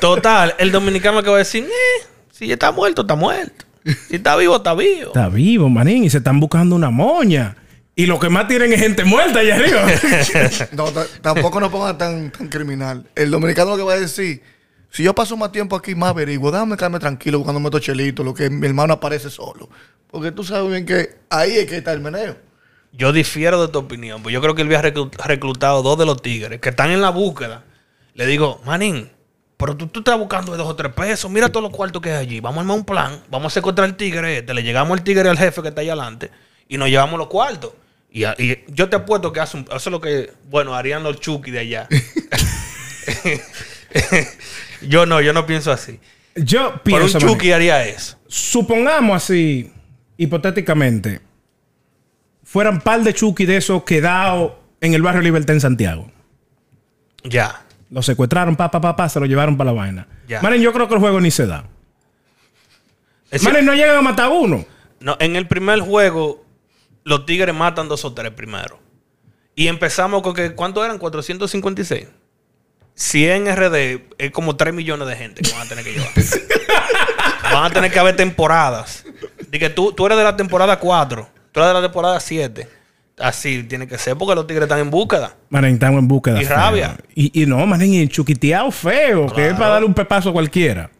Total, 0.00 0.54
el 0.58 0.72
dominicano 0.72 1.22
que 1.22 1.30
va 1.30 1.36
a 1.36 1.38
decir, 1.38 1.64
eh, 1.64 2.06
si 2.32 2.48
ya 2.48 2.54
está 2.54 2.72
muerto, 2.72 3.02
está 3.02 3.14
muerto. 3.14 3.65
Si 4.08 4.16
está 4.16 4.36
vivo, 4.36 4.56
está 4.56 4.74
vivo. 4.74 5.06
Está 5.08 5.28
vivo, 5.28 5.68
manín, 5.68 6.04
y 6.04 6.10
se 6.10 6.18
están 6.18 6.40
buscando 6.40 6.74
una 6.74 6.90
moña. 6.90 7.56
Y 7.94 8.06
lo 8.06 8.18
que 8.18 8.28
más 8.28 8.46
tienen 8.48 8.72
es 8.72 8.80
gente 8.80 9.04
muerta 9.04 9.38
allá 9.40 9.56
arriba. 9.56 9.86
No, 10.72 10.84
ta- 10.90 11.06
tampoco 11.22 11.60
nos 11.60 11.70
pongan 11.70 11.96
tan, 11.96 12.30
tan 12.30 12.48
criminal. 12.48 13.06
El 13.14 13.30
dominicano 13.30 13.70
lo 13.70 13.76
que 13.78 13.82
va 13.84 13.92
a 13.94 14.00
decir, 14.00 14.42
si 14.90 15.02
yo 15.02 15.14
paso 15.14 15.36
más 15.36 15.50
tiempo 15.52 15.76
aquí, 15.76 15.94
más 15.94 16.10
averiguo, 16.10 16.50
déjame 16.50 16.76
quedarme 16.76 16.98
tranquilo 16.98 17.38
buscando 17.38 17.60
meto 17.60 17.78
chelito, 17.78 18.22
lo 18.22 18.34
que 18.34 18.50
mi 18.50 18.66
hermano 18.66 18.92
aparece 18.94 19.30
solo. 19.30 19.68
Porque 20.10 20.30
tú 20.32 20.44
sabes 20.44 20.70
bien 20.70 20.84
que 20.84 21.16
ahí 21.30 21.52
es 21.52 21.66
que 21.66 21.78
está 21.78 21.92
el 21.92 22.00
meneo. 22.00 22.36
Yo 22.92 23.12
difiero 23.12 23.60
de 23.66 23.72
tu 23.72 23.78
opinión, 23.78 24.22
pues 24.22 24.32
yo 24.32 24.40
creo 24.40 24.54
que 24.54 24.62
él 24.62 24.68
había 24.74 24.82
reclu- 24.82 25.10
reclutado 25.24 25.82
dos 25.82 25.98
de 25.98 26.06
los 26.06 26.20
tigres 26.22 26.60
que 26.60 26.68
están 26.70 26.90
en 26.90 27.00
la 27.00 27.10
búsqueda. 27.10 27.64
Le 28.14 28.26
digo, 28.26 28.60
manín, 28.64 29.10
pero 29.56 29.76
tú, 29.76 29.86
tú 29.86 30.00
estás 30.00 30.18
buscando 30.18 30.52
de 30.52 30.58
dos 30.58 30.68
o 30.68 30.76
tres 30.76 30.92
pesos, 30.92 31.30
mira 31.30 31.48
todos 31.48 31.62
los 31.62 31.72
cuartos 31.74 32.02
que 32.02 32.10
hay 32.10 32.16
allí. 32.16 32.40
Vamos 32.40 32.58
a 32.58 32.60
armar 32.60 32.76
un 32.76 32.84
plan, 32.84 33.22
vamos 33.30 33.52
a 33.52 33.54
secuestrar 33.54 33.88
al 33.88 33.96
tigre 33.96 34.38
este, 34.38 34.54
le 34.54 34.62
llegamos 34.62 34.98
al 34.98 35.04
tigre 35.04 35.28
al 35.28 35.38
jefe 35.38 35.62
que 35.62 35.68
está 35.68 35.80
allá 35.80 35.92
adelante 35.92 36.30
y 36.68 36.78
nos 36.78 36.88
llevamos 36.88 37.18
los 37.18 37.28
cuartos. 37.28 37.72
Y, 38.10 38.24
yo 38.68 38.88
te 38.88 38.96
apuesto 38.96 39.32
que 39.32 39.40
hace 39.40 39.58
un- 39.58 39.64
eso 39.64 39.76
es 39.76 39.86
lo 39.86 40.00
que, 40.00 40.32
bueno, 40.48 40.74
harían 40.74 41.02
los 41.02 41.20
chuki 41.20 41.50
de 41.50 41.58
allá. 41.58 41.88
yo 44.82 45.06
no, 45.06 45.20
yo 45.20 45.32
no 45.32 45.46
pienso 45.46 45.72
así. 45.72 45.98
Yo 46.34 46.72
un 46.74 46.78
pienso, 46.80 47.18
manín, 47.18 47.28
chuki 47.34 47.52
haría 47.52 47.84
eso. 47.84 48.18
supongamos 48.26 49.22
así, 49.22 49.72
hipotéticamente, 50.16 51.20
fueran 52.44 52.80
par 52.80 53.02
de 53.02 53.14
chuki 53.14 53.46
de 53.46 53.56
esos 53.56 53.84
quedados 53.84 54.52
en 54.80 54.94
el 54.94 55.02
barrio 55.02 55.22
Libertad 55.22 55.54
en 55.54 55.60
Santiago. 55.60 56.10
Ya. 57.24 57.62
Lo 57.90 58.02
secuestraron, 58.02 58.56
pa, 58.56 58.70
pa, 58.70 58.80
pa, 58.80 58.96
pa, 58.96 59.08
se 59.08 59.20
lo 59.20 59.26
llevaron 59.26 59.56
para 59.56 59.72
la 59.72 59.76
vaina. 59.80 60.08
Ya. 60.28 60.40
Yo 60.56 60.72
creo 60.72 60.88
que 60.88 60.94
el 60.94 61.00
juego 61.00 61.20
ni 61.20 61.30
se 61.30 61.46
da. 61.46 61.64
Es 63.30 63.42
no 63.42 63.74
llegan 63.74 63.96
a 63.96 64.02
matar 64.02 64.26
a 64.26 64.28
uno. 64.30 64.64
No, 65.00 65.16
en 65.20 65.36
el 65.36 65.46
primer 65.46 65.80
juego, 65.80 66.44
los 67.04 67.26
tigres 67.26 67.54
matan 67.54 67.88
dos 67.88 68.04
o 68.04 68.12
tres 68.12 68.32
primero. 68.32 68.80
Y 69.54 69.68
empezamos 69.68 70.22
con 70.22 70.34
que, 70.34 70.54
¿cuánto 70.54 70.84
eran? 70.84 70.98
456. 70.98 72.08
100 72.94 73.56
RD 73.56 74.00
es 74.18 74.30
como 74.30 74.56
3 74.56 74.72
millones 74.72 75.06
de 75.06 75.16
gente 75.16 75.42
que 75.42 75.52
van 75.52 75.66
a 75.66 75.68
tener 75.68 75.84
que 75.84 75.92
llevar. 75.92 76.10
van 77.42 77.64
a 77.64 77.70
tener 77.70 77.92
que 77.92 77.98
haber 77.98 78.16
temporadas. 78.16 79.04
De 79.48 79.58
que 79.58 79.70
tú, 79.70 79.92
tú 79.92 80.06
eres 80.06 80.18
de 80.18 80.24
la 80.24 80.36
temporada 80.36 80.78
4, 80.78 81.28
tú 81.52 81.60
eres 81.60 81.68
de 81.68 81.74
la 81.74 81.82
temporada 81.82 82.20
7. 82.20 82.68
Así 83.18 83.62
tiene 83.62 83.86
que 83.86 83.96
ser 83.96 84.16
porque 84.16 84.34
los 84.34 84.46
tigres 84.46 84.64
están 84.64 84.78
en 84.78 84.90
búsqueda. 84.90 85.36
Manín, 85.48 85.74
estamos 85.74 86.00
en 86.00 86.08
búsqueda. 86.08 86.40
Y 86.40 86.44
feo. 86.44 86.56
rabia. 86.56 86.96
Y, 87.14 87.42
y 87.42 87.46
no, 87.46 87.66
manín, 87.66 87.94
y 87.94 88.08
chuquiteado 88.08 88.70
feo, 88.70 89.32
que 89.32 89.48
es 89.48 89.54
para 89.54 89.68
darle 89.68 89.86
un 89.86 89.94
pepazo 89.94 90.30
a 90.30 90.32
cualquiera. 90.32 90.90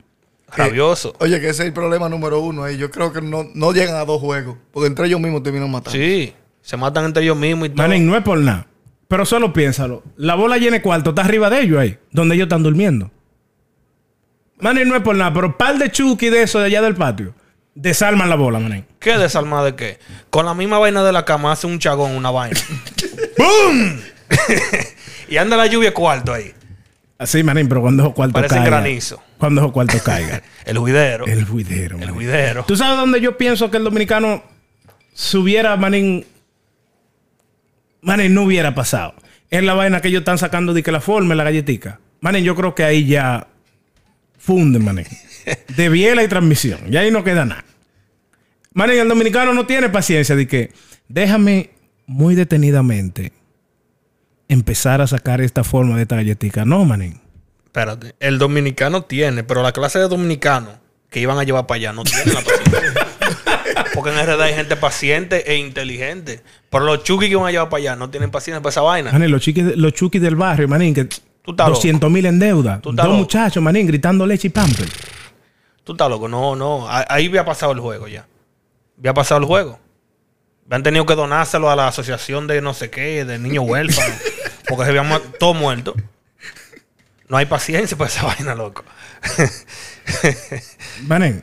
Rabioso. 0.57 1.15
Oye, 1.19 1.41
que 1.41 1.51
ese 1.51 1.63
es 1.63 1.69
el 1.69 1.75
problema 1.75 2.09
número 2.09 2.41
uno 2.41 2.65
ahí. 2.65 2.79
Yo 2.79 2.91
creo 2.91 3.13
que 3.13 3.21
no, 3.21 3.47
no 3.55 3.73
llegan 3.73 3.97
a 3.97 4.05
dos 4.07 4.21
juegos. 4.21 4.57
Porque 4.73 4.87
entre 4.87 5.07
ellos 5.07 5.21
mismos 5.21 5.43
terminan 5.43 5.71
matando. 5.71 5.91
Sí. 5.91 6.33
Se 6.63 6.77
matan 6.79 7.05
entre 7.05 7.23
ellos 7.23 7.37
mismos 7.37 7.69
y 7.69 7.71
todo. 7.71 7.87
Manín, 7.87 8.07
no 8.07 8.17
es 8.17 8.23
por 8.23 8.39
nada. 8.39 8.67
Pero 9.09 9.27
solo 9.27 9.53
piénsalo. 9.53 10.03
La 10.17 10.35
bola 10.37 10.57
llena 10.57 10.77
de 10.77 10.83
cuarto 10.83 11.11
está 11.11 11.23
arriba 11.23 11.51
de 11.51 11.61
ellos 11.61 11.79
ahí, 11.79 11.99
donde 12.13 12.35
ellos 12.37 12.47
están 12.47 12.63
durmiendo. 12.63 13.11
Manín, 14.59 14.89
no 14.89 14.97
es 14.97 15.03
por 15.03 15.15
nada, 15.15 15.35
pero 15.35 15.59
par 15.59 15.77
de 15.77 15.91
chuki 15.91 16.31
de 16.31 16.43
eso 16.43 16.59
de 16.61 16.67
allá 16.67 16.81
del 16.81 16.95
patio 16.95 17.35
desarman 17.77 18.29
la 18.29 18.35
bola, 18.35 18.59
manín. 18.59 18.85
¿Qué 18.99 19.17
desarmada 19.19 19.67
de 19.67 19.77
qué? 19.77 19.99
Con 20.31 20.47
la 20.47 20.55
misma 20.55 20.79
vaina 20.79 21.05
de 21.05 21.13
la 21.13 21.25
cama 21.25 21.53
hace 21.53 21.69
un 21.69 21.79
chagón 21.79 22.17
una 22.17 22.31
vaina. 22.33 22.59
¡Bum! 23.39 24.01
y 25.29 25.37
anda 25.37 25.57
la 25.57 25.67
lluvia 25.67 25.95
cuarto 25.95 26.33
ahí. 26.33 26.53
Así, 27.19 27.43
manín, 27.43 27.69
pero 27.69 27.81
cuando 27.83 28.03
esos 28.03 28.15
cuartos 28.15 28.35
Parece 28.35 28.57
caigan. 28.57 28.71
granizo. 28.83 29.23
Cuando 29.39 29.61
esos 29.61 29.73
cuartos 29.73 30.03
caigan. 30.03 30.43
El 30.65 30.79
juidero. 30.79 31.27
el 31.27 31.45
juidero, 31.45 31.99
El 32.01 32.11
juidero. 32.11 32.65
¿Tú 32.67 32.77
sabes 32.77 32.99
dónde 32.99 33.21
yo 33.21 33.39
pienso 33.39 33.71
que 33.71 33.77
el 33.77 33.85
dominicano 33.85 34.43
subiera, 35.15 35.77
manín? 35.77 36.27
Manín, 38.01 38.35
no 38.35 38.43
hubiera 38.43 38.75
pasado. 38.75 39.15
Es 39.49 39.63
la 39.63 39.75
vaina 39.75 40.01
que 40.01 40.09
ellos 40.09 40.21
están 40.23 40.39
sacando 40.39 40.75
de 40.75 40.83
que 40.83 40.91
la 40.91 41.01
forma, 41.01 41.37
la 41.37 41.45
galletica. 41.45 42.01
Manín, 42.21 42.43
yo 42.43 42.57
creo 42.57 42.75
que 42.75 42.83
ahí 42.83 43.07
ya 43.07 43.47
funden, 44.47 44.85
manín. 44.85 45.07
De 45.77 45.89
biela 45.89 46.23
y 46.23 46.29
transmisión. 46.29 46.81
Y 46.89 46.97
ahí 46.97 47.11
no 47.11 47.25
queda 47.25 47.45
nada. 47.45 47.65
Manín, 48.73 49.01
el 49.01 49.09
dominicano 49.09 49.53
no 49.53 49.67
tiene 49.67 49.89
paciencia 49.89 50.37
de 50.37 50.47
que 50.47 50.73
déjame 51.09 51.71
muy 52.07 52.35
detenidamente 52.35 53.33
empezar 54.49 55.01
a 55.01 55.07
sacar 55.07 55.41
esta 55.41 55.65
forma 55.65 55.97
de 55.97 56.03
esta 56.03 56.17
galletica. 56.17 56.65
No, 56.65 56.85
manín. 56.85 57.21
Espérate. 57.65 58.15
El 58.21 58.39
dominicano 58.39 59.03
tiene, 59.03 59.43
pero 59.43 59.63
la 59.63 59.73
clase 59.73 59.99
de 59.99 60.09
dominicanos 60.09 60.75
que 61.11 61.21
iban 61.21 61.39
a 61.39 61.45
llevar 61.45 61.67
para 61.67 61.77
allá 61.77 61.93
no 61.93 62.05
tienen 62.05 62.33
la 62.33 62.41
paciencia. 62.41 63.07
Porque 63.95 64.11
en 64.11 64.27
RD 64.27 64.41
hay 64.41 64.55
gente 64.55 64.77
paciente 64.77 65.51
e 65.51 65.57
inteligente. 65.57 66.43
Pero 66.71 66.85
los 66.85 67.03
chuki 67.03 67.27
que 67.27 67.33
iban 67.33 67.47
a 67.47 67.51
llevar 67.51 67.69
para 67.69 67.81
allá 67.81 67.97
no 67.97 68.11
tienen 68.11 68.31
paciencia 68.31 68.61
para 68.63 68.71
esa 68.71 68.83
vaina. 68.83 69.11
Manín, 69.11 69.31
los 69.31 69.43
chiquis, 69.43 69.77
los 69.77 69.93
chuquis 69.93 70.23
del 70.23 70.37
barrio, 70.37 70.69
manín, 70.69 70.95
que 70.95 71.09
Tú 71.47 71.53
estás 71.53 71.69
200 71.69 72.11
mil 72.11 72.27
en 72.27 72.39
deuda. 72.39 72.81
Tú 72.81 72.93
Dos 72.93 73.07
loco. 73.07 73.19
muchachos, 73.19 73.63
manín, 73.63 73.87
gritando 73.87 74.27
leche 74.27 74.49
y 74.49 74.51
pamper. 74.51 74.89
Tú 75.85 75.93
estás 75.93 76.11
loco. 76.11 76.29
No, 76.29 76.57
no. 76.57 76.87
Ahí 76.91 77.29
había 77.29 77.45
pasado 77.45 77.71
el 77.73 77.79
juego 77.81 78.09
ya. 78.09 78.27
Había 78.99 79.15
pasado 79.15 79.41
el 79.41 79.47
juego. 79.47 79.79
Han 80.69 80.83
tenido 80.83 81.07
que 81.07 81.15
donárselo 81.15 81.71
a 81.71 81.77
la 81.77 81.87
asociación 81.87 82.49
de 82.49 82.61
no 82.61 82.75
sé 82.75 82.91
qué, 82.91 83.25
de 83.25 83.39
niños 83.39 83.65
huérfanos. 83.69 84.19
porque 84.69 84.85
se 84.85 84.91
habían 84.99 85.23
todo 85.39 85.55
muerto. 85.55 85.95
No 87.29 87.37
hay 87.37 87.47
paciencia 87.47 87.97
para 87.97 88.11
esa 88.11 88.25
vaina, 88.27 88.55
loco. 88.57 88.85
Manín. 91.07 91.43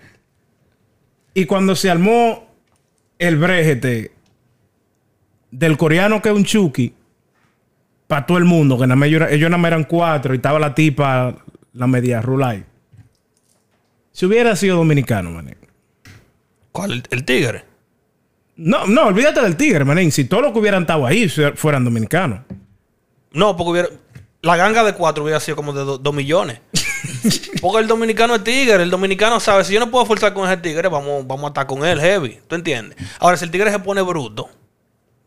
Y 1.33 1.45
cuando 1.45 1.75
se 1.75 1.89
armó 1.89 2.48
el 3.17 3.38
brejete 3.38 4.12
del 5.51 5.77
coreano 5.77 6.22
que 6.22 6.29
es 6.29 6.36
un 6.36 6.43
chuki, 6.43 6.93
para 8.13 8.27
todo 8.27 8.38
el 8.38 8.46
mundo, 8.46 8.77
que 8.77 8.86
nada 8.86 8.96
más 8.96 9.08
ellos, 9.10 9.24
ellos 9.32 9.50
nada 9.50 9.58
más 9.58 9.70
eran 9.70 9.86
cuatro 9.86 10.36
y 10.36 10.38
estaba 10.38 10.60
la 10.60 10.75
tipa, 10.75 11.36
la 11.74 11.88
media 11.88 12.22
rulay. 12.22 12.63
Si 14.12 14.27
hubiera 14.27 14.55
sido 14.55 14.77
dominicano, 14.77 15.32
manín. 15.32 15.58
¿Cuál? 16.72 16.91
El, 16.91 17.03
el 17.10 17.25
tigre. 17.25 17.65
No, 18.55 18.86
no, 18.86 19.08
olvídate 19.08 19.41
del 19.41 19.58
tigre, 19.58 19.84
manín. 19.84 20.12
Si 20.12 20.25
todos 20.25 20.43
los 20.43 20.51
que 20.53 20.60
hubieran 20.60 20.84
estado 20.84 21.08
ahí 21.08 21.27
se- 21.27 21.53
fueran 21.53 21.84
dominicanos. 21.84 22.41
No, 23.32 23.58
porque 23.58 23.72
hubiera. 23.72 23.89
La 24.43 24.58
ganga 24.58 24.84
de 24.84 24.93
cuatro 24.93 25.24
hubiera 25.24 25.39
sido 25.39 25.55
como 25.55 25.74
de 25.74 25.84
do- 25.84 25.98
dos 25.98 26.13
millones. 26.13 26.60
porque 27.62 27.79
el 27.79 27.88
dominicano 27.88 28.36
es 28.36 28.43
tigre. 28.43 28.84
El 28.84 28.91
dominicano 28.91 29.39
sabe, 29.39 29.63
si 29.63 29.74
yo 29.74 29.79
no 29.79 29.89
puedo 29.89 30.05
forzar 30.05 30.36
con 30.36 30.48
ese 30.48 30.58
tigre, 30.58 30.88
vamos, 30.88 31.25
vamos 31.25 31.46
a 31.46 31.48
estar 31.48 31.65
con 31.65 31.84
él 31.84 32.00
heavy. 32.00 32.38
¿Tú 32.48 32.53
entiendes? 32.53 32.96
Ahora, 33.17 33.38
si 33.38 33.46
el 33.46 33.50
tigre 33.50 33.72
se 33.72 33.79
pone 33.79 34.03
bruto, 34.03 34.50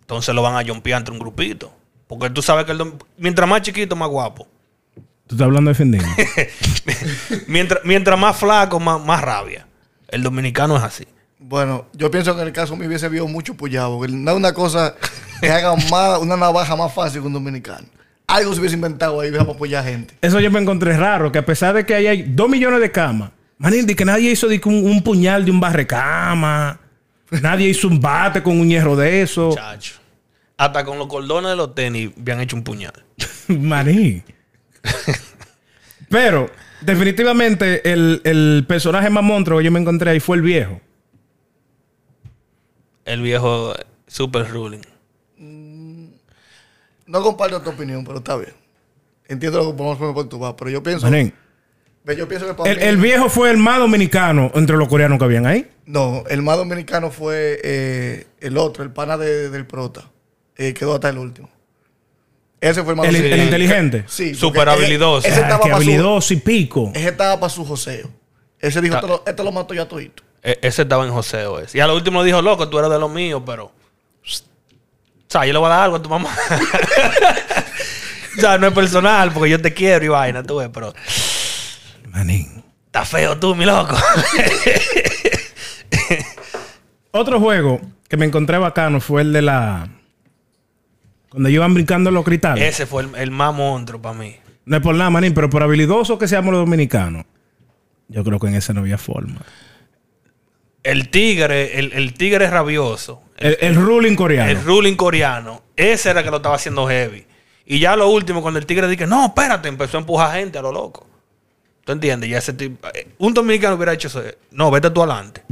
entonces 0.02 0.33
lo 0.33 0.43
van 0.43 0.55
a 0.55 0.64
jumpear 0.73 0.99
entre 1.00 1.12
un 1.12 1.19
grupito. 1.19 1.73
Porque 2.06 2.30
tú 2.30 2.42
sabes 2.42 2.64
que 2.64 2.72
el 2.72 2.92
mientras 3.18 3.48
más 3.48 3.62
chiquito, 3.62 3.96
más 3.96 4.08
guapo. 4.08 4.46
Tú 5.26 5.34
estás 5.34 5.46
hablando 5.46 5.70
de 5.70 5.75
Fendino. 5.75 6.04
mientras, 7.48 7.80
mientras 7.84 8.18
más 8.18 8.36
flaco, 8.36 8.78
más, 8.78 9.04
más 9.04 9.20
rabia. 9.20 9.66
El 10.08 10.22
dominicano 10.22 10.76
es 10.76 10.84
así. 10.84 11.04
Bueno, 11.38 11.86
yo 11.92 12.10
pienso 12.10 12.34
que 12.34 12.42
en 12.42 12.46
el 12.48 12.52
caso 12.52 12.76
me 12.76 12.86
hubiese 12.86 13.06
habido 13.06 13.26
mucho 13.26 13.54
puyado. 13.54 13.96
porque 13.98 14.12
No 14.12 14.30
es 14.30 14.36
una 14.36 14.52
cosa 14.54 14.94
que 15.40 15.50
haga 15.50 15.75
más, 15.90 16.20
una 16.20 16.36
navaja 16.36 16.76
más 16.76 16.94
fácil 16.94 17.20
que 17.20 17.26
un 17.26 17.32
dominicano. 17.32 17.86
Algo 18.28 18.52
se 18.54 18.60
hubiese 18.60 18.76
inventado 18.76 19.20
ahí 19.20 19.30
para 19.30 19.42
apoyar 19.44 19.84
gente. 19.84 20.14
Eso 20.20 20.40
yo 20.40 20.50
me 20.50 20.60
encontré 20.60 20.96
raro, 20.96 21.30
que 21.30 21.38
a 21.38 21.46
pesar 21.46 21.75
de 21.75 21.84
que 21.86 21.94
ahí 21.94 22.06
hay 22.06 22.22
dos 22.22 22.48
millones 22.48 22.80
de 22.80 22.90
camas, 22.90 23.30
manín, 23.58 23.86
de 23.86 23.94
que 23.94 24.04
nadie 24.04 24.30
hizo 24.30 24.48
de 24.48 24.60
que 24.60 24.68
un, 24.68 24.84
un 24.84 25.02
puñal 25.02 25.44
de 25.44 25.50
un 25.50 25.60
barrecama, 25.60 26.80
nadie 27.30 27.68
hizo 27.68 27.88
un 27.88 28.00
bate 28.00 28.42
con 28.42 28.58
un 28.58 28.68
hierro 28.68 28.96
de 28.96 29.22
eso. 29.22 29.54
Chacho. 29.54 30.05
Hasta 30.56 30.84
con 30.84 30.98
los 30.98 31.06
cordones 31.08 31.50
de 31.50 31.56
los 31.56 31.75
tenis 31.75 32.10
habían 32.18 32.40
hecho 32.40 32.56
un 32.56 32.64
puñal. 32.64 33.04
Maní. 33.48 34.22
Pero, 36.08 36.50
definitivamente, 36.80 37.92
el, 37.92 38.20
el 38.25 38.64
personaje 38.68 39.10
más 39.10 39.22
monstruo 39.25 39.58
que 39.58 39.64
yo 39.64 39.70
me 39.72 39.80
encontré 39.80 40.10
ahí 40.10 40.20
fue 40.20 40.36
el 40.36 40.42
viejo. 40.42 40.80
El 43.04 43.22
viejo 43.22 43.75
super 44.06 44.48
ruling. 44.48 44.80
No 45.38 47.22
comparto 47.22 47.60
tu 47.62 47.70
opinión, 47.70 48.04
pero 48.04 48.18
está 48.18 48.36
bien. 48.36 48.52
Entiendo 49.28 49.58
lo 49.62 49.70
que 49.72 49.76
podemos 49.76 50.14
por 50.14 50.28
tu 50.28 50.38
vas, 50.38 50.54
pero 50.56 50.70
yo 50.70 50.82
pienso, 50.82 51.06
Manín. 51.08 51.32
yo 52.16 52.28
pienso 52.28 52.46
que 52.46 52.54
para 52.54 52.70
El, 52.70 52.78
mí- 52.78 52.82
el 52.84 52.96
viejo 52.96 53.28
fue 53.28 53.50
el 53.50 53.58
más 53.58 53.78
dominicano 53.78 54.50
entre 54.54 54.76
los 54.76 54.88
coreanos 54.88 55.18
que 55.18 55.25
habían 55.25 55.46
ahí. 55.46 55.68
No, 55.84 56.25
el 56.28 56.42
más 56.42 56.56
dominicano 56.56 57.10
fue 57.10 57.60
eh, 57.62 58.26
el 58.40 58.56
otro, 58.56 58.82
el 58.84 58.90
pana 58.92 59.16
de- 59.16 59.50
del 59.50 59.66
prota. 59.66 60.10
Eh, 60.56 60.75
quedó 60.75 60.94
hasta 60.94 61.08
el 61.10 61.18
último. 61.18 61.48
Ese 62.60 62.82
fue 62.82 62.92
el 62.92 62.96
más 62.96 63.06
El, 63.08 63.16
el 63.16 63.42
inteligente. 63.42 64.04
Sí. 64.08 64.34
Súper 64.34 64.68
ese- 64.68 64.78
habilidoso. 64.78 65.28
Ese, 65.28 65.40
Ah, 65.40 65.42
estaba 65.42 65.62
que 65.62 65.70
para 65.70 65.82
su, 65.84 65.90
habilidoso 65.90 66.34
y 66.34 66.36
pico. 66.38 66.90
ese 66.94 67.08
estaba 67.08 67.38
para 67.38 67.50
su 67.50 67.64
joseo. 67.64 68.10
Ese 68.58 68.80
dijo, 68.80 68.94
esto 68.94 69.06
lo, 69.06 69.22
esto 69.26 69.44
lo 69.44 69.52
mato 69.52 69.75
ya 69.75 69.86
todito. 69.86 70.22
E- 70.42 70.58
ese 70.62 70.82
estaba 70.82 71.04
en 71.04 71.12
joseo 71.12 71.60
ese. 71.60 71.78
Y 71.78 71.80
a 71.80 71.86
lo 71.86 71.94
último 71.94 72.25
dijo, 72.25 72.40
loco, 72.40 72.68
tú 72.68 72.78
eres 72.78 72.90
de 72.90 72.98
los 72.98 73.10
míos, 73.10 73.42
pero... 73.44 73.66
O 73.66 73.72
sea, 75.28 75.44
yo 75.44 75.52
le 75.52 75.58
voy 75.58 75.66
a 75.66 75.70
dar 75.70 75.80
algo 75.82 75.96
a 75.96 76.02
tu 76.02 76.08
mamá. 76.08 76.30
o 78.38 78.40
sea, 78.40 78.56
no 78.58 78.68
es 78.68 78.72
personal, 78.72 79.32
porque 79.32 79.50
yo 79.50 79.60
te 79.60 79.75
quiero 79.75 80.04
y 80.04 80.08
vaina, 80.08 80.42
tú 80.42 80.56
ves, 80.56 80.70
pero... 80.72 80.94
Manín. 82.08 82.64
Está 82.86 83.04
feo 83.04 83.36
tú, 83.38 83.54
mi 83.54 83.66
loco. 83.66 83.94
Otro 87.10 87.40
juego 87.40 87.80
que 88.08 88.16
me 88.16 88.26
encontré 88.26 88.58
bacano 88.58 89.00
fue 89.00 89.22
el 89.22 89.32
de 89.32 89.42
la. 89.42 89.88
Cuando 91.37 91.50
iban 91.50 91.75
brincando 91.75 92.11
los 92.11 92.25
cristales. 92.25 92.64
ese 92.64 92.87
fue 92.87 93.02
el, 93.02 93.14
el 93.14 93.31
más 93.31 93.55
monstruo 93.55 94.00
para 94.00 94.16
mí. 94.16 94.37
No 94.64 94.75
es 94.78 94.83
por 94.83 94.95
nada, 94.95 95.11
manín, 95.11 95.35
pero 95.35 95.50
por 95.50 95.62
habilidoso 95.62 96.19
que 96.19 96.26
seamos 96.26 96.50
los 96.50 96.62
dominicanos. 96.62 97.26
Yo 98.09 98.25
creo 98.25 98.38
que 98.40 98.47
en 98.47 98.55
ese 98.55 98.73
no 98.73 98.81
había 98.81 98.97
forma. 98.97 99.43
El 100.83 101.11
tigre, 101.11 101.78
el, 101.78 101.93
el 101.93 102.14
tigre 102.14 102.49
rabioso. 102.49 103.21
El, 103.37 103.59
el 103.61 103.75
ruling 103.75 104.14
coreano. 104.16 104.50
El 104.50 104.64
ruling 104.64 104.95
coreano. 104.95 105.61
Ese 105.76 106.09
era 106.09 106.21
el 106.21 106.25
que 106.25 106.31
lo 106.31 106.38
estaba 106.38 106.55
haciendo 106.55 106.87
heavy. 106.88 107.26
Y 107.66 107.81
ya 107.81 107.97
lo 107.97 108.09
último, 108.09 108.40
cuando 108.40 108.59
el 108.59 108.64
tigre 108.64 108.88
dije, 108.88 109.07
no, 109.07 109.26
espérate, 109.26 109.69
empezó 109.69 109.99
a 109.99 110.00
empujar 110.00 110.38
gente 110.38 110.59
a 110.59 110.62
lo 110.62 110.73
loco. 110.73 111.07
¿Tú 111.85 111.93
entiendes? 111.93 112.31
Ya 112.31 112.38
ese 112.38 112.55
tipo. 112.55 112.88
eh, 112.95 113.09
Un 113.19 113.35
dominicano 113.35 113.75
hubiera 113.76 113.93
hecho 113.93 114.09
eso. 114.09 114.25
eh, 114.25 114.38
No, 114.52 114.71
vete 114.71 114.88
tú 114.90 115.02
adelante. 115.02 115.43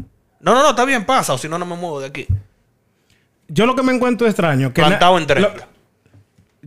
No, 0.41 0.55
no, 0.55 0.63
no, 0.63 0.71
está 0.71 0.87
bien, 0.87 1.05
pasa, 1.05 1.35
o 1.35 1.39
si 1.39 1.47
no, 1.47 1.59
no 1.59 1.67
me 1.67 1.77
muevo 1.77 2.01
de 2.01 2.07
aquí. 2.07 2.27
Yo 3.49 3.67
lo 3.67 3.75
que 3.77 3.83
me 3.83 3.93
encuentro 3.93 4.27
extraño 4.27 4.73
que 4.73 4.81
Plantado 4.81 5.19
en 5.19 5.27
tren. 5.27 5.43
lo- 5.43 5.74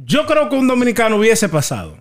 yo 0.06 0.26
creo 0.26 0.50
que 0.50 0.56
un 0.56 0.68
dominicano 0.68 1.18
hubiese 1.18 1.50
pasado. 1.50 1.98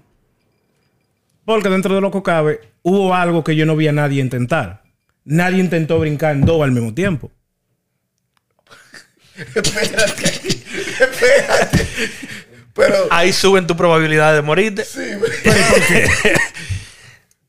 Porque 1.45 1.69
dentro 1.69 1.95
de 1.95 2.01
lo 2.01 2.11
que 2.11 2.23
cabe, 2.23 2.61
hubo 2.83 3.15
algo 3.15 3.45
que 3.45 3.55
yo 3.55 3.67
no 3.67 3.77
vi 3.77 3.87
a 3.89 3.93
nadie 3.93 4.21
intentar. 4.21 4.83
Nadie 5.25 5.59
intentó 5.61 5.99
brincar 5.99 6.33
en 6.35 6.45
dos 6.45 6.63
al 6.63 6.73
mismo 6.73 6.93
tiempo. 6.95 7.31
espérate, 9.37 10.25
espérate. 11.01 11.87
Pero, 12.75 12.95
Ahí 13.11 13.33
suben 13.33 13.67
tu 13.67 13.77
probabilidad 13.77 14.35
de 14.35 14.43
morirte. 14.43 14.85
sí, 14.85 15.01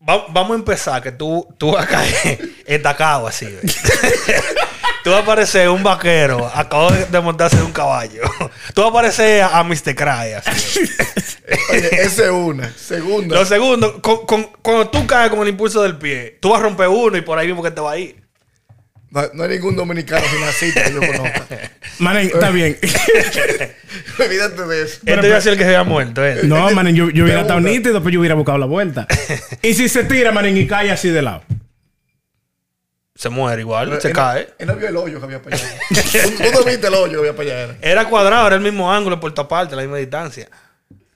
Va- 0.09 0.25
vamos 0.29 0.51
a 0.51 0.55
empezar, 0.59 1.01
que 1.03 1.11
tú, 1.11 1.45
tú 1.57 1.71
vas 1.73 1.83
a 1.85 1.87
caer 1.89 2.39
estacado 2.65 3.27
así. 3.27 3.47
Tú 5.07 5.13
vas 5.13 5.21
a 5.21 5.25
parecer 5.25 5.69
un 5.69 5.81
vaquero, 5.83 6.51
acabo 6.53 6.91
de 6.91 7.21
montarse 7.21 7.55
de 7.55 7.63
un 7.63 7.71
caballo. 7.71 8.21
tú 8.73 8.81
vas 8.81 8.89
a 8.89 8.93
parecer 8.93 9.41
a, 9.41 9.63
Mr. 9.63 9.95
Cry 9.95 10.33
así. 10.35 10.81
oye, 11.71 11.89
esa 12.01 12.25
es 12.25 12.29
una. 12.29 12.73
Segunda. 12.73 13.35
Lo 13.37 13.45
segundo, 13.45 14.01
con- 14.01 14.25
con- 14.25 14.49
cuando 14.61 14.89
tú 14.89 15.07
caes 15.07 15.29
con 15.29 15.39
el 15.43 15.47
impulso 15.47 15.81
del 15.81 15.97
pie, 15.97 16.37
tú 16.41 16.49
vas 16.49 16.59
a 16.59 16.63
romper 16.63 16.89
uno 16.89 17.15
y 17.15 17.21
por 17.21 17.39
ahí 17.39 17.47
mismo 17.47 17.63
que 17.63 17.71
te 17.71 17.79
va 17.79 17.93
a 17.93 17.97
ir. 17.97 18.17
No, 19.09 19.21
no 19.33 19.43
hay 19.43 19.49
ningún 19.51 19.77
dominicano 19.77 20.25
finacista 20.25 20.83
que 20.83 20.91
yo 20.91 20.99
conozca. 20.99 21.45
Manín, 21.99 22.29
está 22.33 22.49
bien. 22.49 22.77
Olvídate 24.19 24.61
de 24.65 24.83
eso. 24.83 24.99
Este 25.05 25.27
iba 25.27 25.37
a 25.37 25.41
ser 25.41 25.53
el 25.53 25.57
que 25.57 25.63
se 25.63 25.69
había 25.69 25.85
muerto. 25.85 26.25
¿eh? 26.25 26.41
No, 26.43 26.69
manín, 26.71 26.97
yo, 26.97 27.09
yo 27.11 27.23
hubiera 27.23 27.41
estado 27.41 27.61
nítido, 27.61 27.99
pero 27.99 28.09
yo 28.09 28.19
hubiera 28.19 28.35
buscado 28.35 28.57
la 28.57 28.65
vuelta. 28.65 29.07
y 29.61 29.73
si 29.73 29.87
se 29.87 30.03
tira, 30.03 30.33
manín, 30.33 30.57
y 30.57 30.67
cae 30.67 30.91
así 30.91 31.09
de 31.09 31.21
lado. 31.21 31.43
Se 33.17 33.29
muere 33.29 33.61
igual, 33.61 33.99
se 33.99 34.09
Él- 34.09 34.13
cae. 34.13 34.53
Él 34.59 34.67
no 34.67 34.75
vio 34.75 34.89
el 34.89 34.95
hoyo 34.97 35.17
que 35.19 35.25
había 35.25 35.41
para 35.41 35.55
allá. 35.55 35.65
Tú 35.89 36.29
tú 36.37 36.51
no 36.53 36.63
viste 36.63 36.87
el 36.87 36.93
hoyo 36.93 37.11
que 37.13 37.17
había 37.29 37.35
para 37.35 37.49
allá. 37.49 37.61
era. 37.63 37.77
Era 37.81 38.05
cuadrado, 38.09 38.45
era 38.47 38.55
el 38.57 38.61
mismo 38.61 38.91
ángulo 38.93 39.19
por 39.19 39.33
toda 39.33 39.47
parte, 39.47 39.75
la 39.75 39.81
misma 39.81 39.97
distancia. 39.97 40.47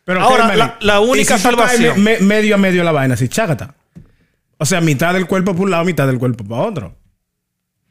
Pero 0.03 0.19
Ahora, 0.21 0.55
la- 0.55 0.77
la 0.81 0.99
única 0.99 1.35
¿Y 1.35 1.37
si 1.37 1.43
salvación? 1.43 2.03
me- 2.03 2.17
me- 2.17 2.25
medio 2.25 2.55
a 2.55 2.57
medio 2.57 2.83
la 2.83 2.91
vaina, 2.91 3.13
así, 3.13 3.29
chágata. 3.29 3.75
O 4.57 4.65
sea, 4.65 4.81
mitad 4.81 5.13
del 5.13 5.27
cuerpo 5.27 5.53
por 5.53 5.65
un 5.65 5.71
lado, 5.71 5.83
mitad 5.85 6.07
del 6.07 6.17
cuerpo 6.17 6.43
para 6.43 6.61
otro. 6.63 6.95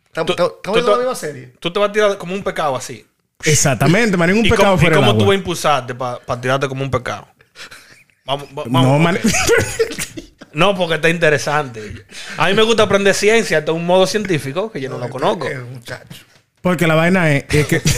¿Estamos 0.09 0.37
viendo 0.75 0.90
la 0.90 0.97
misma 0.99 1.14
serie? 1.14 1.52
Tú 1.61 1.73
te 1.73 1.79
vas 1.79 1.90
a 1.90 1.93
tirar 1.93 2.19
como 2.19 2.35
un 2.35 2.43
pecado 2.43 2.75
así. 2.76 3.07
Exactamente, 3.45 4.17
manín, 4.17 4.38
un 4.38 4.47
¿Y 4.47 4.50
pecado 4.50 4.75
y 4.75 4.79
fuera 4.79 4.97
del 4.97 5.05
cómo 5.05 5.12
tú 5.12 5.21
agua. 5.23 5.26
vas 5.29 5.35
a 5.35 5.38
impulsarte 5.38 5.95
para 5.95 6.40
tirarte 6.40 6.69
como 6.69 6.83
un 6.83 6.90
pecado? 6.90 7.29
Vamos, 8.26 8.49
va- 8.57 8.64
vamos. 8.67 9.00
No, 9.02 9.11
ok. 9.11 9.21
No, 10.52 10.75
porque 10.75 10.95
está 10.97 11.09
interesante. 11.09 12.04
A 12.37 12.49
mí 12.49 12.54
me 12.54 12.62
gusta 12.62 12.83
aprender 12.85 13.14
ciencia, 13.14 13.59
esto 13.59 13.73
es 13.73 13.76
un 13.78 13.87
modo 13.87 14.07
científico 14.07 14.71
que 14.73 14.80
yo 14.80 14.88
no 14.90 14.99
lo 14.99 15.09
conozco. 15.09 15.47
Muchacho. 15.73 16.25
Porque 16.61 16.87
la 16.87 16.95
vaina 16.95 17.33
es, 17.33 17.45
es 17.49 17.66
que. 17.66 17.80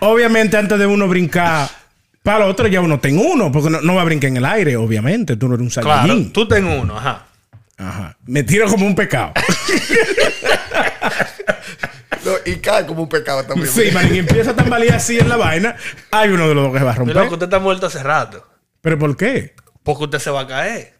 obviamente, 0.00 0.56
antes 0.56 0.78
de 0.78 0.86
uno 0.86 1.08
brincar 1.08 1.68
para 2.22 2.40
lo 2.40 2.46
otro, 2.46 2.66
ya 2.68 2.80
uno 2.80 3.00
ten 3.00 3.18
uno. 3.18 3.50
Porque 3.52 3.70
no, 3.70 3.80
no 3.80 3.94
va 3.94 4.02
a 4.02 4.04
brincar 4.04 4.28
en 4.28 4.36
el 4.38 4.44
aire, 4.44 4.76
obviamente. 4.76 5.36
Tú 5.36 5.48
no 5.48 5.54
eres 5.54 5.64
un 5.76 5.82
Claro, 5.82 6.00
Saiyajin. 6.02 6.32
tú 6.32 6.46
ten 6.48 6.64
uno, 6.64 6.96
ajá. 6.96 7.26
Ajá. 7.76 8.16
Me 8.26 8.42
tiro 8.44 8.66
como 8.68 8.86
un 8.86 8.94
pecado. 8.94 9.32
No, 12.24 12.32
y 12.46 12.56
cae 12.56 12.86
como 12.86 13.02
un 13.02 13.08
pecado 13.10 13.44
también. 13.44 13.68
sí, 13.70 13.90
manín. 13.92 14.14
Y 14.14 14.18
empieza 14.20 14.52
a 14.52 14.56
tambalear 14.56 14.96
así 14.96 15.18
en 15.18 15.28
la 15.28 15.36
vaina. 15.36 15.76
Hay 16.10 16.30
uno 16.30 16.48
de 16.48 16.54
los 16.54 16.64
dos 16.64 16.72
que 16.72 16.78
se 16.78 16.84
va 16.86 16.92
a 16.92 16.94
Pero 16.94 17.04
romper. 17.04 17.16
loco, 17.22 17.34
usted 17.34 17.44
está 17.44 17.58
muerto 17.58 17.86
hace 17.86 18.02
rato. 18.02 18.46
¿Pero 18.84 18.98
por 18.98 19.16
qué? 19.16 19.54
Porque 19.82 20.04
usted 20.04 20.18
se 20.18 20.28
va 20.30 20.42
a 20.42 20.46
caer. 20.46 20.92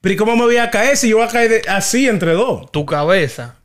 ¿Pero 0.00 0.12
y 0.12 0.16
cómo 0.16 0.34
me 0.34 0.42
voy 0.42 0.56
a 0.56 0.70
caer 0.70 0.96
si 0.96 1.08
yo 1.08 1.18
voy 1.18 1.26
a 1.26 1.30
caer 1.30 1.50
de- 1.62 1.70
así 1.70 2.08
entre 2.08 2.32
dos? 2.32 2.70
Tu 2.72 2.84
cabeza 2.84 3.60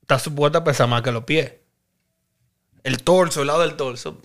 está 0.00 0.18
supuesta 0.18 0.58
a 0.60 0.64
pesar 0.64 0.88
más 0.88 1.02
que 1.02 1.12
los 1.12 1.24
pies. 1.24 1.52
El 2.82 3.02
torso, 3.02 3.42
el 3.42 3.48
lado 3.48 3.60
del 3.60 3.74
torso, 3.76 4.22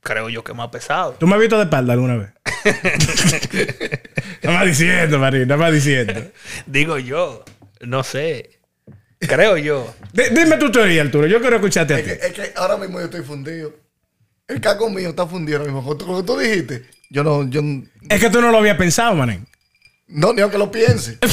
creo 0.00 0.28
yo 0.28 0.42
que 0.42 0.50
es 0.50 0.58
más 0.58 0.68
pesado. 0.70 1.12
¿Tú 1.20 1.28
me 1.28 1.34
has 1.36 1.40
visto 1.40 1.56
de 1.58 1.62
espalda 1.62 1.92
alguna 1.92 2.16
vez? 2.16 2.30
nada 4.42 4.58
más 4.58 4.66
diciendo, 4.66 5.18
Marín. 5.20 5.46
Nada 5.46 5.60
más 5.60 5.72
diciendo. 5.72 6.20
Digo 6.66 6.98
yo, 6.98 7.44
no 7.82 8.02
sé. 8.02 8.58
Creo 9.20 9.56
yo. 9.56 9.94
D- 10.12 10.30
dime 10.30 10.56
tu 10.56 10.72
teoría, 10.72 11.02
Arturo. 11.02 11.28
Yo 11.28 11.40
quiero 11.40 11.56
escucharte 11.56 11.94
a 11.94 11.98
Es 12.00 12.04
ti. 12.04 12.10
que, 12.10 12.26
es 12.26 12.32
que 12.32 12.52
ahora 12.56 12.76
mismo 12.76 12.98
yo 12.98 13.04
estoy 13.04 13.22
fundido. 13.22 13.72
El 14.48 14.60
caco 14.60 14.90
mío 14.90 15.10
está 15.10 15.24
fundido 15.26 15.58
ahora 15.60 15.72
mismo. 15.72 15.96
Con 15.96 16.08
lo 16.08 16.16
que 16.20 16.26
tú 16.26 16.36
dijiste, 16.38 16.84
yo 17.10 17.24
no, 17.24 17.48
yo 17.48 17.60
Es 18.08 18.20
que 18.20 18.30
tú 18.30 18.40
no 18.40 18.50
lo 18.50 18.58
habías 18.58 18.76
pensado, 18.76 19.14
manín. 19.14 19.46
no, 20.08 20.32
ni 20.32 20.40
aunque 20.42 20.58
lo 20.58 20.70
piense. 20.70 21.18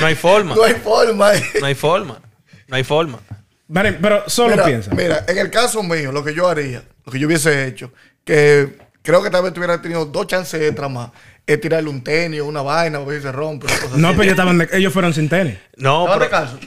No 0.00 0.06
hay 0.06 0.14
forma. 0.14 0.54
no 0.54 0.62
hay 0.62 0.74
forma. 0.74 1.32
No 1.60 1.66
hay 1.66 1.74
forma. 1.74 2.20
No 2.68 2.76
hay 2.76 2.84
forma. 2.84 3.18
Manín, 3.66 3.98
pero 4.00 4.22
solo 4.28 4.50
mira, 4.52 4.64
piensa. 4.64 4.94
Mira, 4.94 5.24
en 5.26 5.38
el 5.38 5.50
caso 5.50 5.82
mío, 5.82 6.12
lo 6.12 6.22
que 6.24 6.32
yo 6.34 6.46
haría, 6.48 6.82
lo 7.04 7.12
que 7.12 7.18
yo 7.18 7.26
hubiese 7.26 7.66
hecho, 7.66 7.92
que 8.24 8.78
creo 9.02 9.22
que 9.22 9.28
tal 9.30 9.42
vez 9.42 9.52
tuviera 9.52 9.82
tenido 9.82 10.04
dos 10.06 10.26
chances 10.28 10.62
extra 10.62 10.88
más, 10.88 11.10
es 11.46 11.60
tirarle 11.60 11.90
un 11.90 12.02
tenis 12.04 12.40
o 12.40 12.46
una 12.46 12.62
vaina, 12.62 12.98
ver 13.00 13.16
si 13.16 13.22
se 13.24 13.32
rompe. 13.32 13.66
una 13.66 13.76
cosa 13.80 13.96
No, 13.96 14.08
así. 14.08 14.16
pero 14.16 14.22
ellos, 14.22 14.32
estaban 14.32 14.58
de- 14.58 14.68
ellos 14.72 14.92
fueron 14.92 15.12
sin 15.14 15.28
tenis. 15.28 15.58
No, 15.76 16.06
¿Estaban 16.06 16.18
pero, 16.30 16.30
descalzos? 16.30 16.60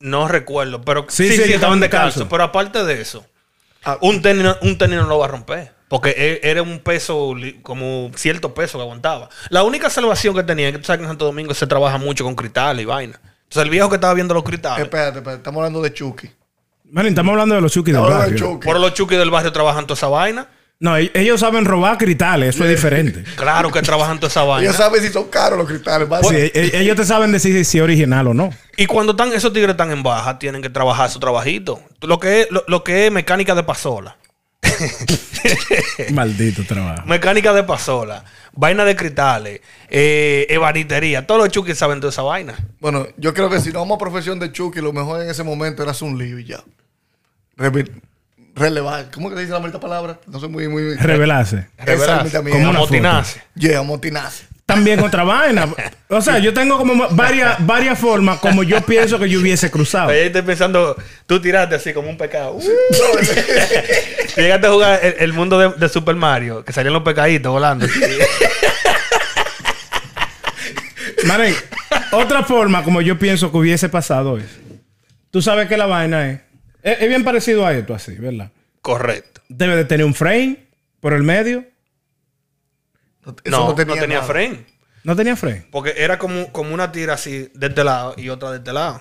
no 0.00 0.28
recuerdo. 0.28 0.82
Pero 0.82 1.06
Sí, 1.08 1.24
sí, 1.24 1.28
sí, 1.30 1.36
sí, 1.36 1.42
ellos 1.44 1.54
estaban 1.56 1.80
descalzos. 1.80 2.06
descalzos. 2.14 2.28
Pero 2.30 2.42
aparte 2.44 2.84
de 2.84 3.00
eso, 3.00 3.24
Ah, 3.84 3.98
un 4.00 4.22
tenis, 4.22 4.46
un 4.62 4.76
tenis 4.78 4.96
no 4.96 5.06
lo 5.06 5.18
va 5.18 5.26
a 5.26 5.28
romper. 5.28 5.72
Porque 5.94 6.10
e- 6.10 6.50
era 6.50 6.60
un 6.60 6.80
peso, 6.80 7.36
como 7.62 8.10
cierto 8.16 8.52
peso 8.52 8.78
que 8.78 8.82
aguantaba. 8.82 9.28
La 9.48 9.62
única 9.62 9.88
salvación 9.88 10.34
que 10.34 10.42
tenía, 10.42 10.66
es 10.66 10.72
que 10.72 10.78
tú 10.80 10.86
sabes 10.86 10.98
que 10.98 11.04
en 11.04 11.10
Santo 11.10 11.24
Domingo 11.24 11.54
se 11.54 11.68
trabaja 11.68 11.98
mucho 11.98 12.24
con 12.24 12.34
cristales 12.34 12.82
y 12.82 12.84
vaina. 12.84 13.20
Entonces 13.44 13.62
el 13.62 13.70
viejo 13.70 13.88
que 13.90 13.94
estaba 13.94 14.12
viendo 14.12 14.34
los 14.34 14.42
cristales. 14.42 14.82
espérate, 14.82 15.18
espérate, 15.18 15.36
estamos 15.36 15.60
hablando 15.60 15.80
de 15.80 15.92
Chucky. 15.94 16.28
Manín, 16.90 17.10
estamos 17.10 17.30
hablando 17.30 17.54
de 17.54 17.60
los 17.60 17.70
chukis 17.70 17.94
del 17.94 18.02
barrio. 18.02 18.36
Chucky. 18.36 18.66
Por 18.66 18.80
los 18.80 18.92
chuquis 18.92 19.16
del 19.18 19.30
barrio 19.30 19.52
trabajan 19.52 19.86
toda 19.86 19.96
esa 19.96 20.08
vaina. 20.08 20.48
No, 20.80 20.98
e- 20.98 21.12
ellos 21.14 21.38
saben 21.38 21.64
robar 21.64 21.96
cristales. 21.96 22.56
Eso 22.56 22.64
es 22.64 22.70
diferente. 22.70 23.22
Claro 23.36 23.70
que 23.70 23.80
trabajan 23.80 24.18
toda 24.18 24.30
esa 24.30 24.42
vaina. 24.42 24.64
Ellos 24.64 24.76
saben 24.76 25.00
si 25.00 25.10
son 25.10 25.28
caros 25.28 25.56
los 25.56 25.68
cristales. 25.68 26.08
Sí, 26.28 26.34
e- 26.34 26.72
ellos 26.74 26.96
te 26.96 27.04
saben 27.04 27.30
decir 27.30 27.64
si 27.64 27.78
es 27.78 27.84
original 27.84 28.26
o 28.26 28.34
no. 28.34 28.50
Y 28.76 28.86
cuando 28.86 29.12
están, 29.12 29.32
esos 29.32 29.52
tigres 29.52 29.70
están 29.70 29.92
en 29.92 30.02
baja, 30.02 30.40
tienen 30.40 30.60
que 30.60 30.70
trabajar 30.70 31.08
su 31.08 31.20
trabajito. 31.20 31.80
Lo 32.02 32.18
que 32.18 32.40
es, 32.40 32.50
lo, 32.50 32.64
lo 32.66 32.82
que 32.82 33.06
es 33.06 33.12
mecánica 33.12 33.54
de 33.54 33.62
pasola. 33.62 34.16
Maldito 36.12 36.64
trabajo. 36.64 37.06
Mecánica 37.06 37.52
de 37.52 37.64
pasola. 37.64 38.24
Vaina 38.52 38.84
de 38.84 38.96
cristales. 38.96 39.60
Eh, 39.88 40.46
ebanitería. 40.48 41.26
Todos 41.26 41.42
los 41.42 41.50
chuquis 41.50 41.76
saben 41.76 42.00
de 42.00 42.08
esa 42.08 42.22
vaina. 42.22 42.54
Bueno, 42.80 43.06
yo 43.16 43.34
creo 43.34 43.50
que 43.50 43.60
si 43.60 43.72
no 43.72 43.80
vamos 43.80 43.96
a 43.96 43.98
profesión 43.98 44.38
de 44.38 44.52
Chucky, 44.52 44.80
lo 44.80 44.92
mejor 44.92 45.22
en 45.22 45.30
ese 45.30 45.42
momento 45.42 45.82
era 45.82 45.92
hacer 45.92 46.08
un 46.08 46.18
lío 46.18 46.38
y 46.38 46.44
ya. 46.44 46.62
Relevar. 48.54 49.10
¿Cómo 49.12 49.28
que 49.28 49.36
se 49.36 49.42
dice 49.42 49.52
la 49.52 49.60
maldita 49.60 49.80
palabra? 49.80 50.20
No 50.26 50.38
soy 50.38 50.48
muy, 50.48 50.68
muy. 50.68 50.94
Revelarse. 50.94 51.68
Revelarse. 51.78 52.38
Como 52.38 52.54
una 52.54 52.78
Amotinarse. 52.78 53.42
Yeah, 53.54 53.80
amotinarse. 53.80 54.46
También 54.66 55.00
otra 55.00 55.24
vaina. 55.24 55.68
O 56.08 56.22
sea, 56.22 56.38
yo 56.38 56.54
tengo 56.54 56.78
como 56.78 57.08
varias, 57.10 57.64
varias 57.66 57.98
formas 57.98 58.38
como 58.38 58.62
yo 58.62 58.80
pienso 58.80 59.18
que 59.18 59.28
yo 59.28 59.40
hubiese 59.40 59.70
cruzado. 59.70 60.08
Ahí 60.10 60.20
estoy 60.20 60.40
pensando, 60.42 60.96
tú 61.26 61.38
tiraste 61.40 61.74
así 61.74 61.92
como 61.92 62.08
un 62.08 62.16
pecado. 62.16 62.54
Uh, 62.54 62.62
Llegaste 64.36 64.66
a 64.66 64.70
jugar 64.70 65.00
el, 65.02 65.16
el 65.18 65.32
mundo 65.34 65.58
de, 65.58 65.70
de 65.78 65.88
Super 65.88 66.14
Mario, 66.14 66.64
que 66.64 66.72
salían 66.72 66.94
los 66.94 67.02
pecaditos 67.02 67.52
volando. 67.52 67.86
Marín, 71.26 71.54
otra 72.12 72.42
forma 72.44 72.82
como 72.82 73.00
yo 73.02 73.18
pienso 73.18 73.50
que 73.50 73.58
hubiese 73.58 73.88
pasado 73.88 74.38
es. 74.38 74.46
Tú 75.30 75.42
sabes 75.42 75.68
que 75.68 75.76
la 75.76 75.86
vaina 75.86 76.30
es. 76.30 76.40
Es, 76.82 77.02
es 77.02 77.08
bien 77.08 77.24
parecido 77.24 77.66
a 77.66 77.74
esto, 77.74 77.94
así, 77.94 78.14
¿verdad? 78.14 78.50
Correcto. 78.80 79.42
Debe 79.48 79.76
de 79.76 79.84
tener 79.84 80.06
un 80.06 80.14
frame 80.14 80.68
por 81.00 81.12
el 81.12 81.22
medio. 81.22 81.64
Eso 83.44 83.56
No, 83.56 83.68
no 83.68 83.74
tenía, 83.74 84.06
nada. 84.06 84.22
frame. 84.22 84.64
No 85.02 85.14
tenía 85.16 85.36
frame. 85.36 85.66
Porque 85.70 85.94
era 85.96 86.18
como, 86.18 86.50
como 86.52 86.72
una 86.74 86.92
tira 86.92 87.14
así 87.14 87.50
de 87.54 87.66
este 87.66 87.84
lado 87.84 88.14
y 88.16 88.28
otra 88.30 88.50
de 88.50 88.58
este 88.58 88.72
lado. 88.72 89.00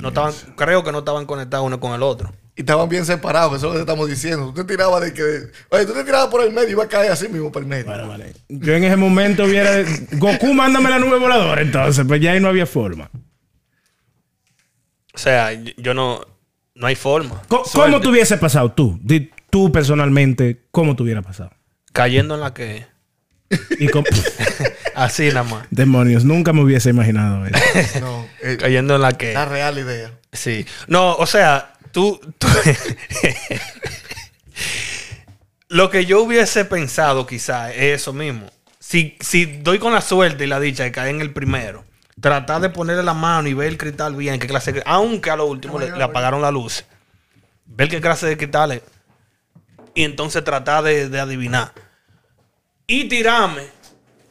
No 0.00 0.08
estaban, 0.08 0.32
creo 0.56 0.82
que 0.82 0.90
no 0.90 1.00
estaban 1.00 1.26
conectados 1.26 1.66
uno 1.66 1.78
con 1.78 1.92
el 1.92 2.02
otro. 2.02 2.32
Y 2.56 2.60
estaban 2.62 2.88
bien 2.88 3.06
separados, 3.06 3.56
eso 3.56 3.66
es 3.68 3.72
lo 3.72 3.72
que 3.74 3.80
estamos 3.80 4.08
diciendo. 4.08 4.46
Tú 4.46 4.54
te 4.54 4.64
tirabas 4.64 5.00
de 5.02 5.14
que. 5.14 5.22
Oye, 5.70 5.86
tú 5.86 5.92
te 5.92 6.04
tirabas 6.04 6.28
por 6.28 6.42
el 6.42 6.52
medio 6.52 6.68
y 6.68 6.72
iba 6.72 6.84
a 6.84 6.88
caer 6.88 7.12
así 7.12 7.28
mismo 7.28 7.50
por 7.52 7.62
el 7.62 7.68
medio. 7.68 7.86
Bueno, 7.86 8.08
vale. 8.08 8.34
Yo 8.48 8.74
en 8.74 8.84
ese 8.84 8.96
momento 8.96 9.44
hubiera. 9.44 9.82
Goku, 10.12 10.52
mándame 10.52 10.90
la 10.90 10.98
nube 10.98 11.18
voladora. 11.18 11.62
Entonces, 11.62 12.04
pues 12.06 12.20
ya 12.20 12.32
ahí 12.32 12.40
no 12.40 12.48
había 12.48 12.66
forma. 12.66 13.10
O 15.14 15.18
sea, 15.18 15.52
yo- 15.52 15.94
no. 15.94 16.20
No 16.74 16.86
hay 16.86 16.94
forma. 16.96 17.42
Suerte. 17.48 17.70
¿Cómo 17.74 18.00
te 18.00 18.08
hubiese 18.08 18.36
pasado 18.38 18.72
tú? 18.72 18.98
Tú 19.50 19.70
personalmente, 19.70 20.62
¿cómo 20.70 20.96
te 20.96 21.02
hubiera 21.02 21.20
pasado? 21.22 21.50
Cayendo 21.92 22.34
en 22.34 22.40
la 22.40 22.54
que. 22.54 22.86
Y 23.78 23.88
Así 24.94 25.28
nada 25.28 25.42
más. 25.42 25.66
Demonios, 25.70 26.24
nunca 26.24 26.52
me 26.52 26.62
hubiese 26.62 26.90
imaginado 26.90 27.44
eso. 27.46 28.00
No, 28.00 28.26
eh, 28.42 28.56
Cayendo 28.60 28.94
en 28.96 29.02
la 29.02 29.12
que. 29.12 29.32
la 29.34 29.44
real 29.44 29.78
idea. 29.78 30.10
Sí. 30.32 30.66
No, 30.86 31.14
o 31.14 31.26
sea, 31.26 31.74
tú. 31.92 32.18
tú- 32.38 32.48
Lo 35.68 35.88
que 35.90 36.04
yo 36.04 36.22
hubiese 36.22 36.64
pensado, 36.66 37.26
quizá, 37.26 37.72
es 37.72 38.00
eso 38.00 38.12
mismo. 38.12 38.50
Si, 38.78 39.16
si 39.20 39.46
doy 39.46 39.78
con 39.78 39.92
la 39.92 40.00
suerte 40.02 40.44
y 40.44 40.46
la 40.46 40.60
dicha 40.60 40.82
de 40.84 40.92
caer 40.92 41.14
en 41.14 41.20
el 41.22 41.32
primero, 41.32 41.84
tratar 42.20 42.60
de 42.60 42.68
ponerle 42.68 43.02
la 43.02 43.14
mano 43.14 43.48
y 43.48 43.54
ver 43.54 43.68
el 43.68 43.78
cristal 43.78 44.14
bien, 44.14 44.38
qué 44.38 44.46
clase 44.46 44.72
de- 44.72 44.82
Aunque 44.84 45.30
a 45.30 45.36
lo 45.36 45.46
último 45.46 45.78
le, 45.78 45.90
le 45.96 46.02
apagaron 46.04 46.42
la 46.42 46.50
luz. 46.50 46.84
Ver 47.64 47.88
qué 47.88 48.00
clase 48.02 48.26
de 48.26 48.36
cristales. 48.36 48.82
Y 49.94 50.04
entonces 50.04 50.44
tratar 50.44 50.84
de, 50.84 51.08
de 51.08 51.20
adivinar. 51.20 51.72
Y 52.92 53.04
tirarme 53.04 53.62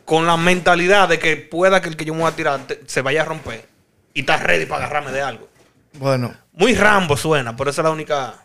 con 0.06 0.28
la 0.28 0.38
mentalidad 0.38 1.10
de 1.10 1.18
que 1.18 1.36
pueda 1.38 1.82
que 1.82 1.90
el 1.90 1.96
que 1.98 2.06
yo 2.06 2.14
me 2.14 2.22
voy 2.22 2.32
a 2.32 2.36
tirar 2.36 2.60
te- 2.68 2.82
se 2.86 3.02
vaya 3.02 3.24
a 3.24 3.26
romper. 3.26 3.66
Y 4.14 4.20
estar 4.20 4.46
ready 4.46 4.66
para 4.66 4.86
agarrarme 4.86 5.12
de 5.12 5.22
algo. 5.22 5.48
Bueno, 5.94 6.34
Muy 6.54 6.76
Rambo 6.76 7.18
suena, 7.18 7.56
pero 7.58 7.70
esa 7.72 7.82
es 7.82 7.86
la 7.86 7.92
única. 7.92 8.36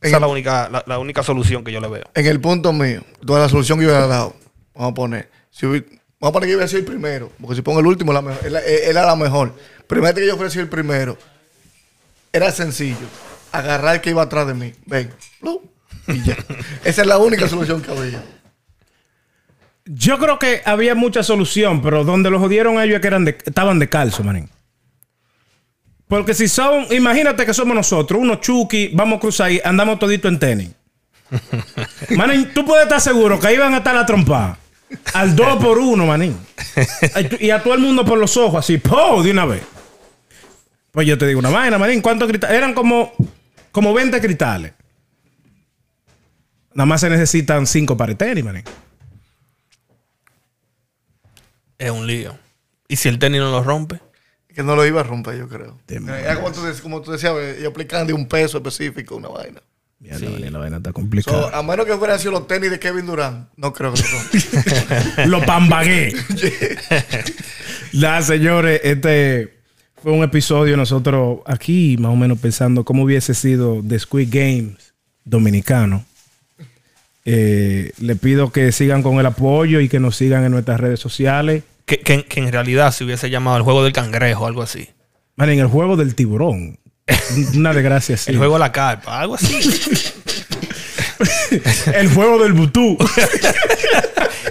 Esa 0.00 0.16
es 0.16 0.20
la 0.20 0.26
única, 0.28 0.68
la, 0.70 0.82
la 0.86 0.98
única 0.98 1.22
solución 1.22 1.64
que 1.64 1.72
yo 1.72 1.80
le 1.80 1.88
veo. 1.88 2.04
en 2.14 2.26
el 2.26 2.40
punto 2.40 2.72
mío, 2.72 3.02
toda 3.26 3.40
la 3.40 3.48
solución 3.48 3.78
que 3.78 3.84
yo 3.84 3.90
hubiera 3.90 4.06
dado, 4.06 4.34
vamos 4.74 4.92
a 4.92 4.94
poner. 4.94 5.30
Si 5.50 5.66
hubi- 5.66 5.84
vamos 6.20 6.30
a 6.30 6.32
poner 6.32 6.46
que 6.46 6.52
yo 6.52 6.56
hubiera 6.58 6.68
sido 6.68 6.80
el 6.80 6.86
primero, 6.86 7.30
porque 7.40 7.56
si 7.56 7.62
pongo 7.62 7.80
el 7.80 7.86
último, 7.86 8.12
la 8.12 8.22
mejor, 8.22 8.46
era, 8.46 8.60
era 8.62 9.04
la 9.06 9.16
mejor. 9.16 9.54
Primero 9.86 10.14
que 10.14 10.26
yo 10.26 10.50
sido 10.50 10.62
el 10.62 10.68
primero, 10.70 11.16
era 12.32 12.50
sencillo. 12.50 13.06
Agarrar 13.52 13.96
el 13.96 14.00
que 14.00 14.10
iba 14.10 14.22
atrás 14.22 14.46
de 14.46 14.54
mí. 14.54 14.72
Ven. 14.86 15.14
¡plu! 15.40 15.73
Y 16.08 16.22
ya. 16.22 16.36
Esa 16.84 17.02
es 17.02 17.06
la 17.06 17.18
única 17.18 17.48
solución 17.48 17.80
que 17.82 17.90
había. 17.90 18.22
Yo 19.86 20.18
creo 20.18 20.38
que 20.38 20.62
había 20.64 20.94
mucha 20.94 21.22
solución, 21.22 21.82
pero 21.82 22.04
donde 22.04 22.30
los 22.30 22.40
jodieron 22.40 22.78
a 22.78 22.84
ellos 22.84 22.96
es 22.96 23.00
que 23.02 23.06
eran 23.08 23.24
de- 23.24 23.38
estaban 23.44 23.78
de 23.78 23.88
calzo, 23.88 24.22
manín. 24.24 24.48
Porque 26.08 26.34
si 26.34 26.48
son, 26.48 26.86
imagínate 26.90 27.44
que 27.44 27.52
somos 27.54 27.74
nosotros, 27.74 28.20
unos 28.20 28.40
chuki, 28.40 28.88
vamos 28.94 29.18
a 29.18 29.20
cruzar 29.20 29.46
ahí, 29.48 29.60
andamos 29.64 29.98
todito 29.98 30.28
en 30.28 30.38
tenis. 30.38 30.70
manín, 32.16 32.52
tú 32.54 32.64
puedes 32.64 32.84
estar 32.84 33.00
seguro 33.00 33.38
que 33.40 33.46
ahí 33.48 33.56
van 33.58 33.74
a 33.74 33.78
estar 33.78 33.94
la 33.94 34.06
trompa. 34.06 34.58
Al 35.12 35.34
2 35.34 35.56
por 35.62 35.78
1, 35.78 36.06
manín. 36.06 36.38
Y 37.40 37.50
a 37.50 37.62
todo 37.62 37.74
el 37.74 37.80
mundo 37.80 38.04
por 38.04 38.18
los 38.18 38.36
ojos, 38.36 38.60
así, 38.64 38.78
¡po! 38.78 39.22
De 39.22 39.32
una 39.32 39.44
vez. 39.44 39.62
Pues 40.92 41.06
yo 41.06 41.18
te 41.18 41.26
digo 41.26 41.40
una 41.40 41.50
vaina, 41.50 41.78
manín. 41.78 42.00
¿Cuántos 42.00 42.28
cristales? 42.28 42.56
Eran 42.56 42.74
como, 42.74 43.12
como 43.72 43.92
20 43.92 44.20
cristales. 44.20 44.72
Nada 46.74 46.86
más 46.86 47.00
se 47.00 47.10
necesitan 47.10 47.66
5 47.66 47.96
para 47.96 48.12
el 48.12 48.18
tenis, 48.18 48.44
manín. 48.44 48.64
Es 51.78 51.90
un 51.90 52.06
lío. 52.06 52.36
¿Y 52.88 52.96
si 52.96 53.08
el 53.08 53.18
tenis 53.18 53.40
no 53.40 53.50
lo 53.50 53.62
rompe? 53.62 54.00
Que 54.54 54.62
no 54.62 54.76
lo 54.76 54.86
iba 54.86 55.00
a 55.00 55.04
romper, 55.04 55.36
yo 55.36 55.48
creo. 55.48 55.78
Era 55.88 56.36
como 56.36 56.52
tú, 56.52 56.60
dec- 56.60 56.80
como 56.80 57.00
tú 57.02 57.10
decías, 57.12 57.32
eh, 57.36 57.58
y 57.62 57.64
aplicando 57.64 58.06
de 58.06 58.12
un 58.12 58.26
peso 58.28 58.58
específico, 58.58 59.16
una 59.16 59.28
vaina. 59.28 59.60
Mierda, 59.98 60.30
manín, 60.30 60.52
la 60.52 60.58
vaina 60.60 60.76
está 60.76 60.90
So, 60.90 60.94
complicada. 60.94 61.58
a 61.58 61.62
menos 61.62 61.86
que 61.86 61.96
fueran 61.96 62.18
sido 62.20 62.32
los 62.32 62.46
tenis 62.46 62.70
de 62.70 62.78
Kevin 62.78 63.06
Durant, 63.06 63.48
no 63.56 63.72
creo 63.72 63.92
que 63.94 64.02
lo. 64.02 65.26
Lo 65.40 65.44
pambagué. 65.46 66.12
La 67.92 68.20
señores, 68.22 68.80
este 68.84 69.58
fue 70.02 70.12
un 70.12 70.22
episodio 70.22 70.76
nosotros 70.76 71.38
aquí 71.46 71.96
más 71.98 72.12
o 72.12 72.16
menos 72.16 72.38
pensando 72.38 72.84
cómo 72.84 73.04
hubiese 73.04 73.34
sido 73.34 73.82
The 73.86 73.98
Squid 73.98 74.28
Games 74.30 74.92
dominicano. 75.24 76.04
Eh, 77.24 77.92
le 78.00 78.16
pido 78.16 78.52
que 78.52 78.70
sigan 78.72 79.02
con 79.02 79.18
el 79.18 79.26
apoyo 79.26 79.80
y 79.80 79.88
que 79.88 79.98
nos 80.00 80.16
sigan 80.16 80.44
en 80.44 80.52
nuestras 80.52 80.78
redes 80.80 81.00
sociales. 81.00 81.62
Que, 81.86 81.98
que- 82.00 82.24
que 82.24 82.40
en 82.40 82.52
realidad 82.52 82.92
se 82.92 83.04
hubiese 83.04 83.30
llamado 83.30 83.56
el 83.56 83.62
juego 83.62 83.82
del 83.84 83.92
cangrejo 83.92 84.44
o 84.44 84.46
algo 84.46 84.62
así. 84.62 84.88
Man, 85.36 85.50
en 85.50 85.60
el 85.60 85.66
juego 85.66 85.96
del 85.96 86.14
tiburón. 86.14 86.78
Una 87.54 87.72
desgracia 87.72 88.14
así. 88.14 88.30
El 88.30 88.38
juego 88.38 88.54
de 88.54 88.60
la 88.60 88.72
carpa, 88.72 89.20
algo 89.20 89.34
así. 89.34 89.58
El 91.94 92.08
juego 92.08 92.42
del 92.42 92.52
butú. 92.52 92.98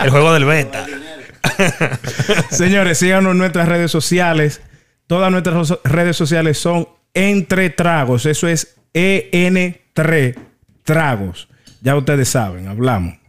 el 0.02 0.10
juego 0.10 0.34
del 0.34 0.46
beta. 0.46 0.86
Señores, 2.52 2.98
síganos 2.98 3.34
en 3.34 3.38
nuestras 3.38 3.68
redes 3.68 3.92
sociales. 3.92 4.62
Todas 5.08 5.30
nuestras 5.32 5.74
redes 5.84 6.16
sociales 6.16 6.58
son 6.58 6.88
Entre 7.14 7.70
Tragos. 7.70 8.26
Eso 8.26 8.48
es 8.48 8.76
EN3 8.94 10.36
Tragos. 10.84 11.50
Ya 11.84 11.98
ustedes 11.98 12.30
saben, 12.30 12.68
hablamos. 12.70 13.23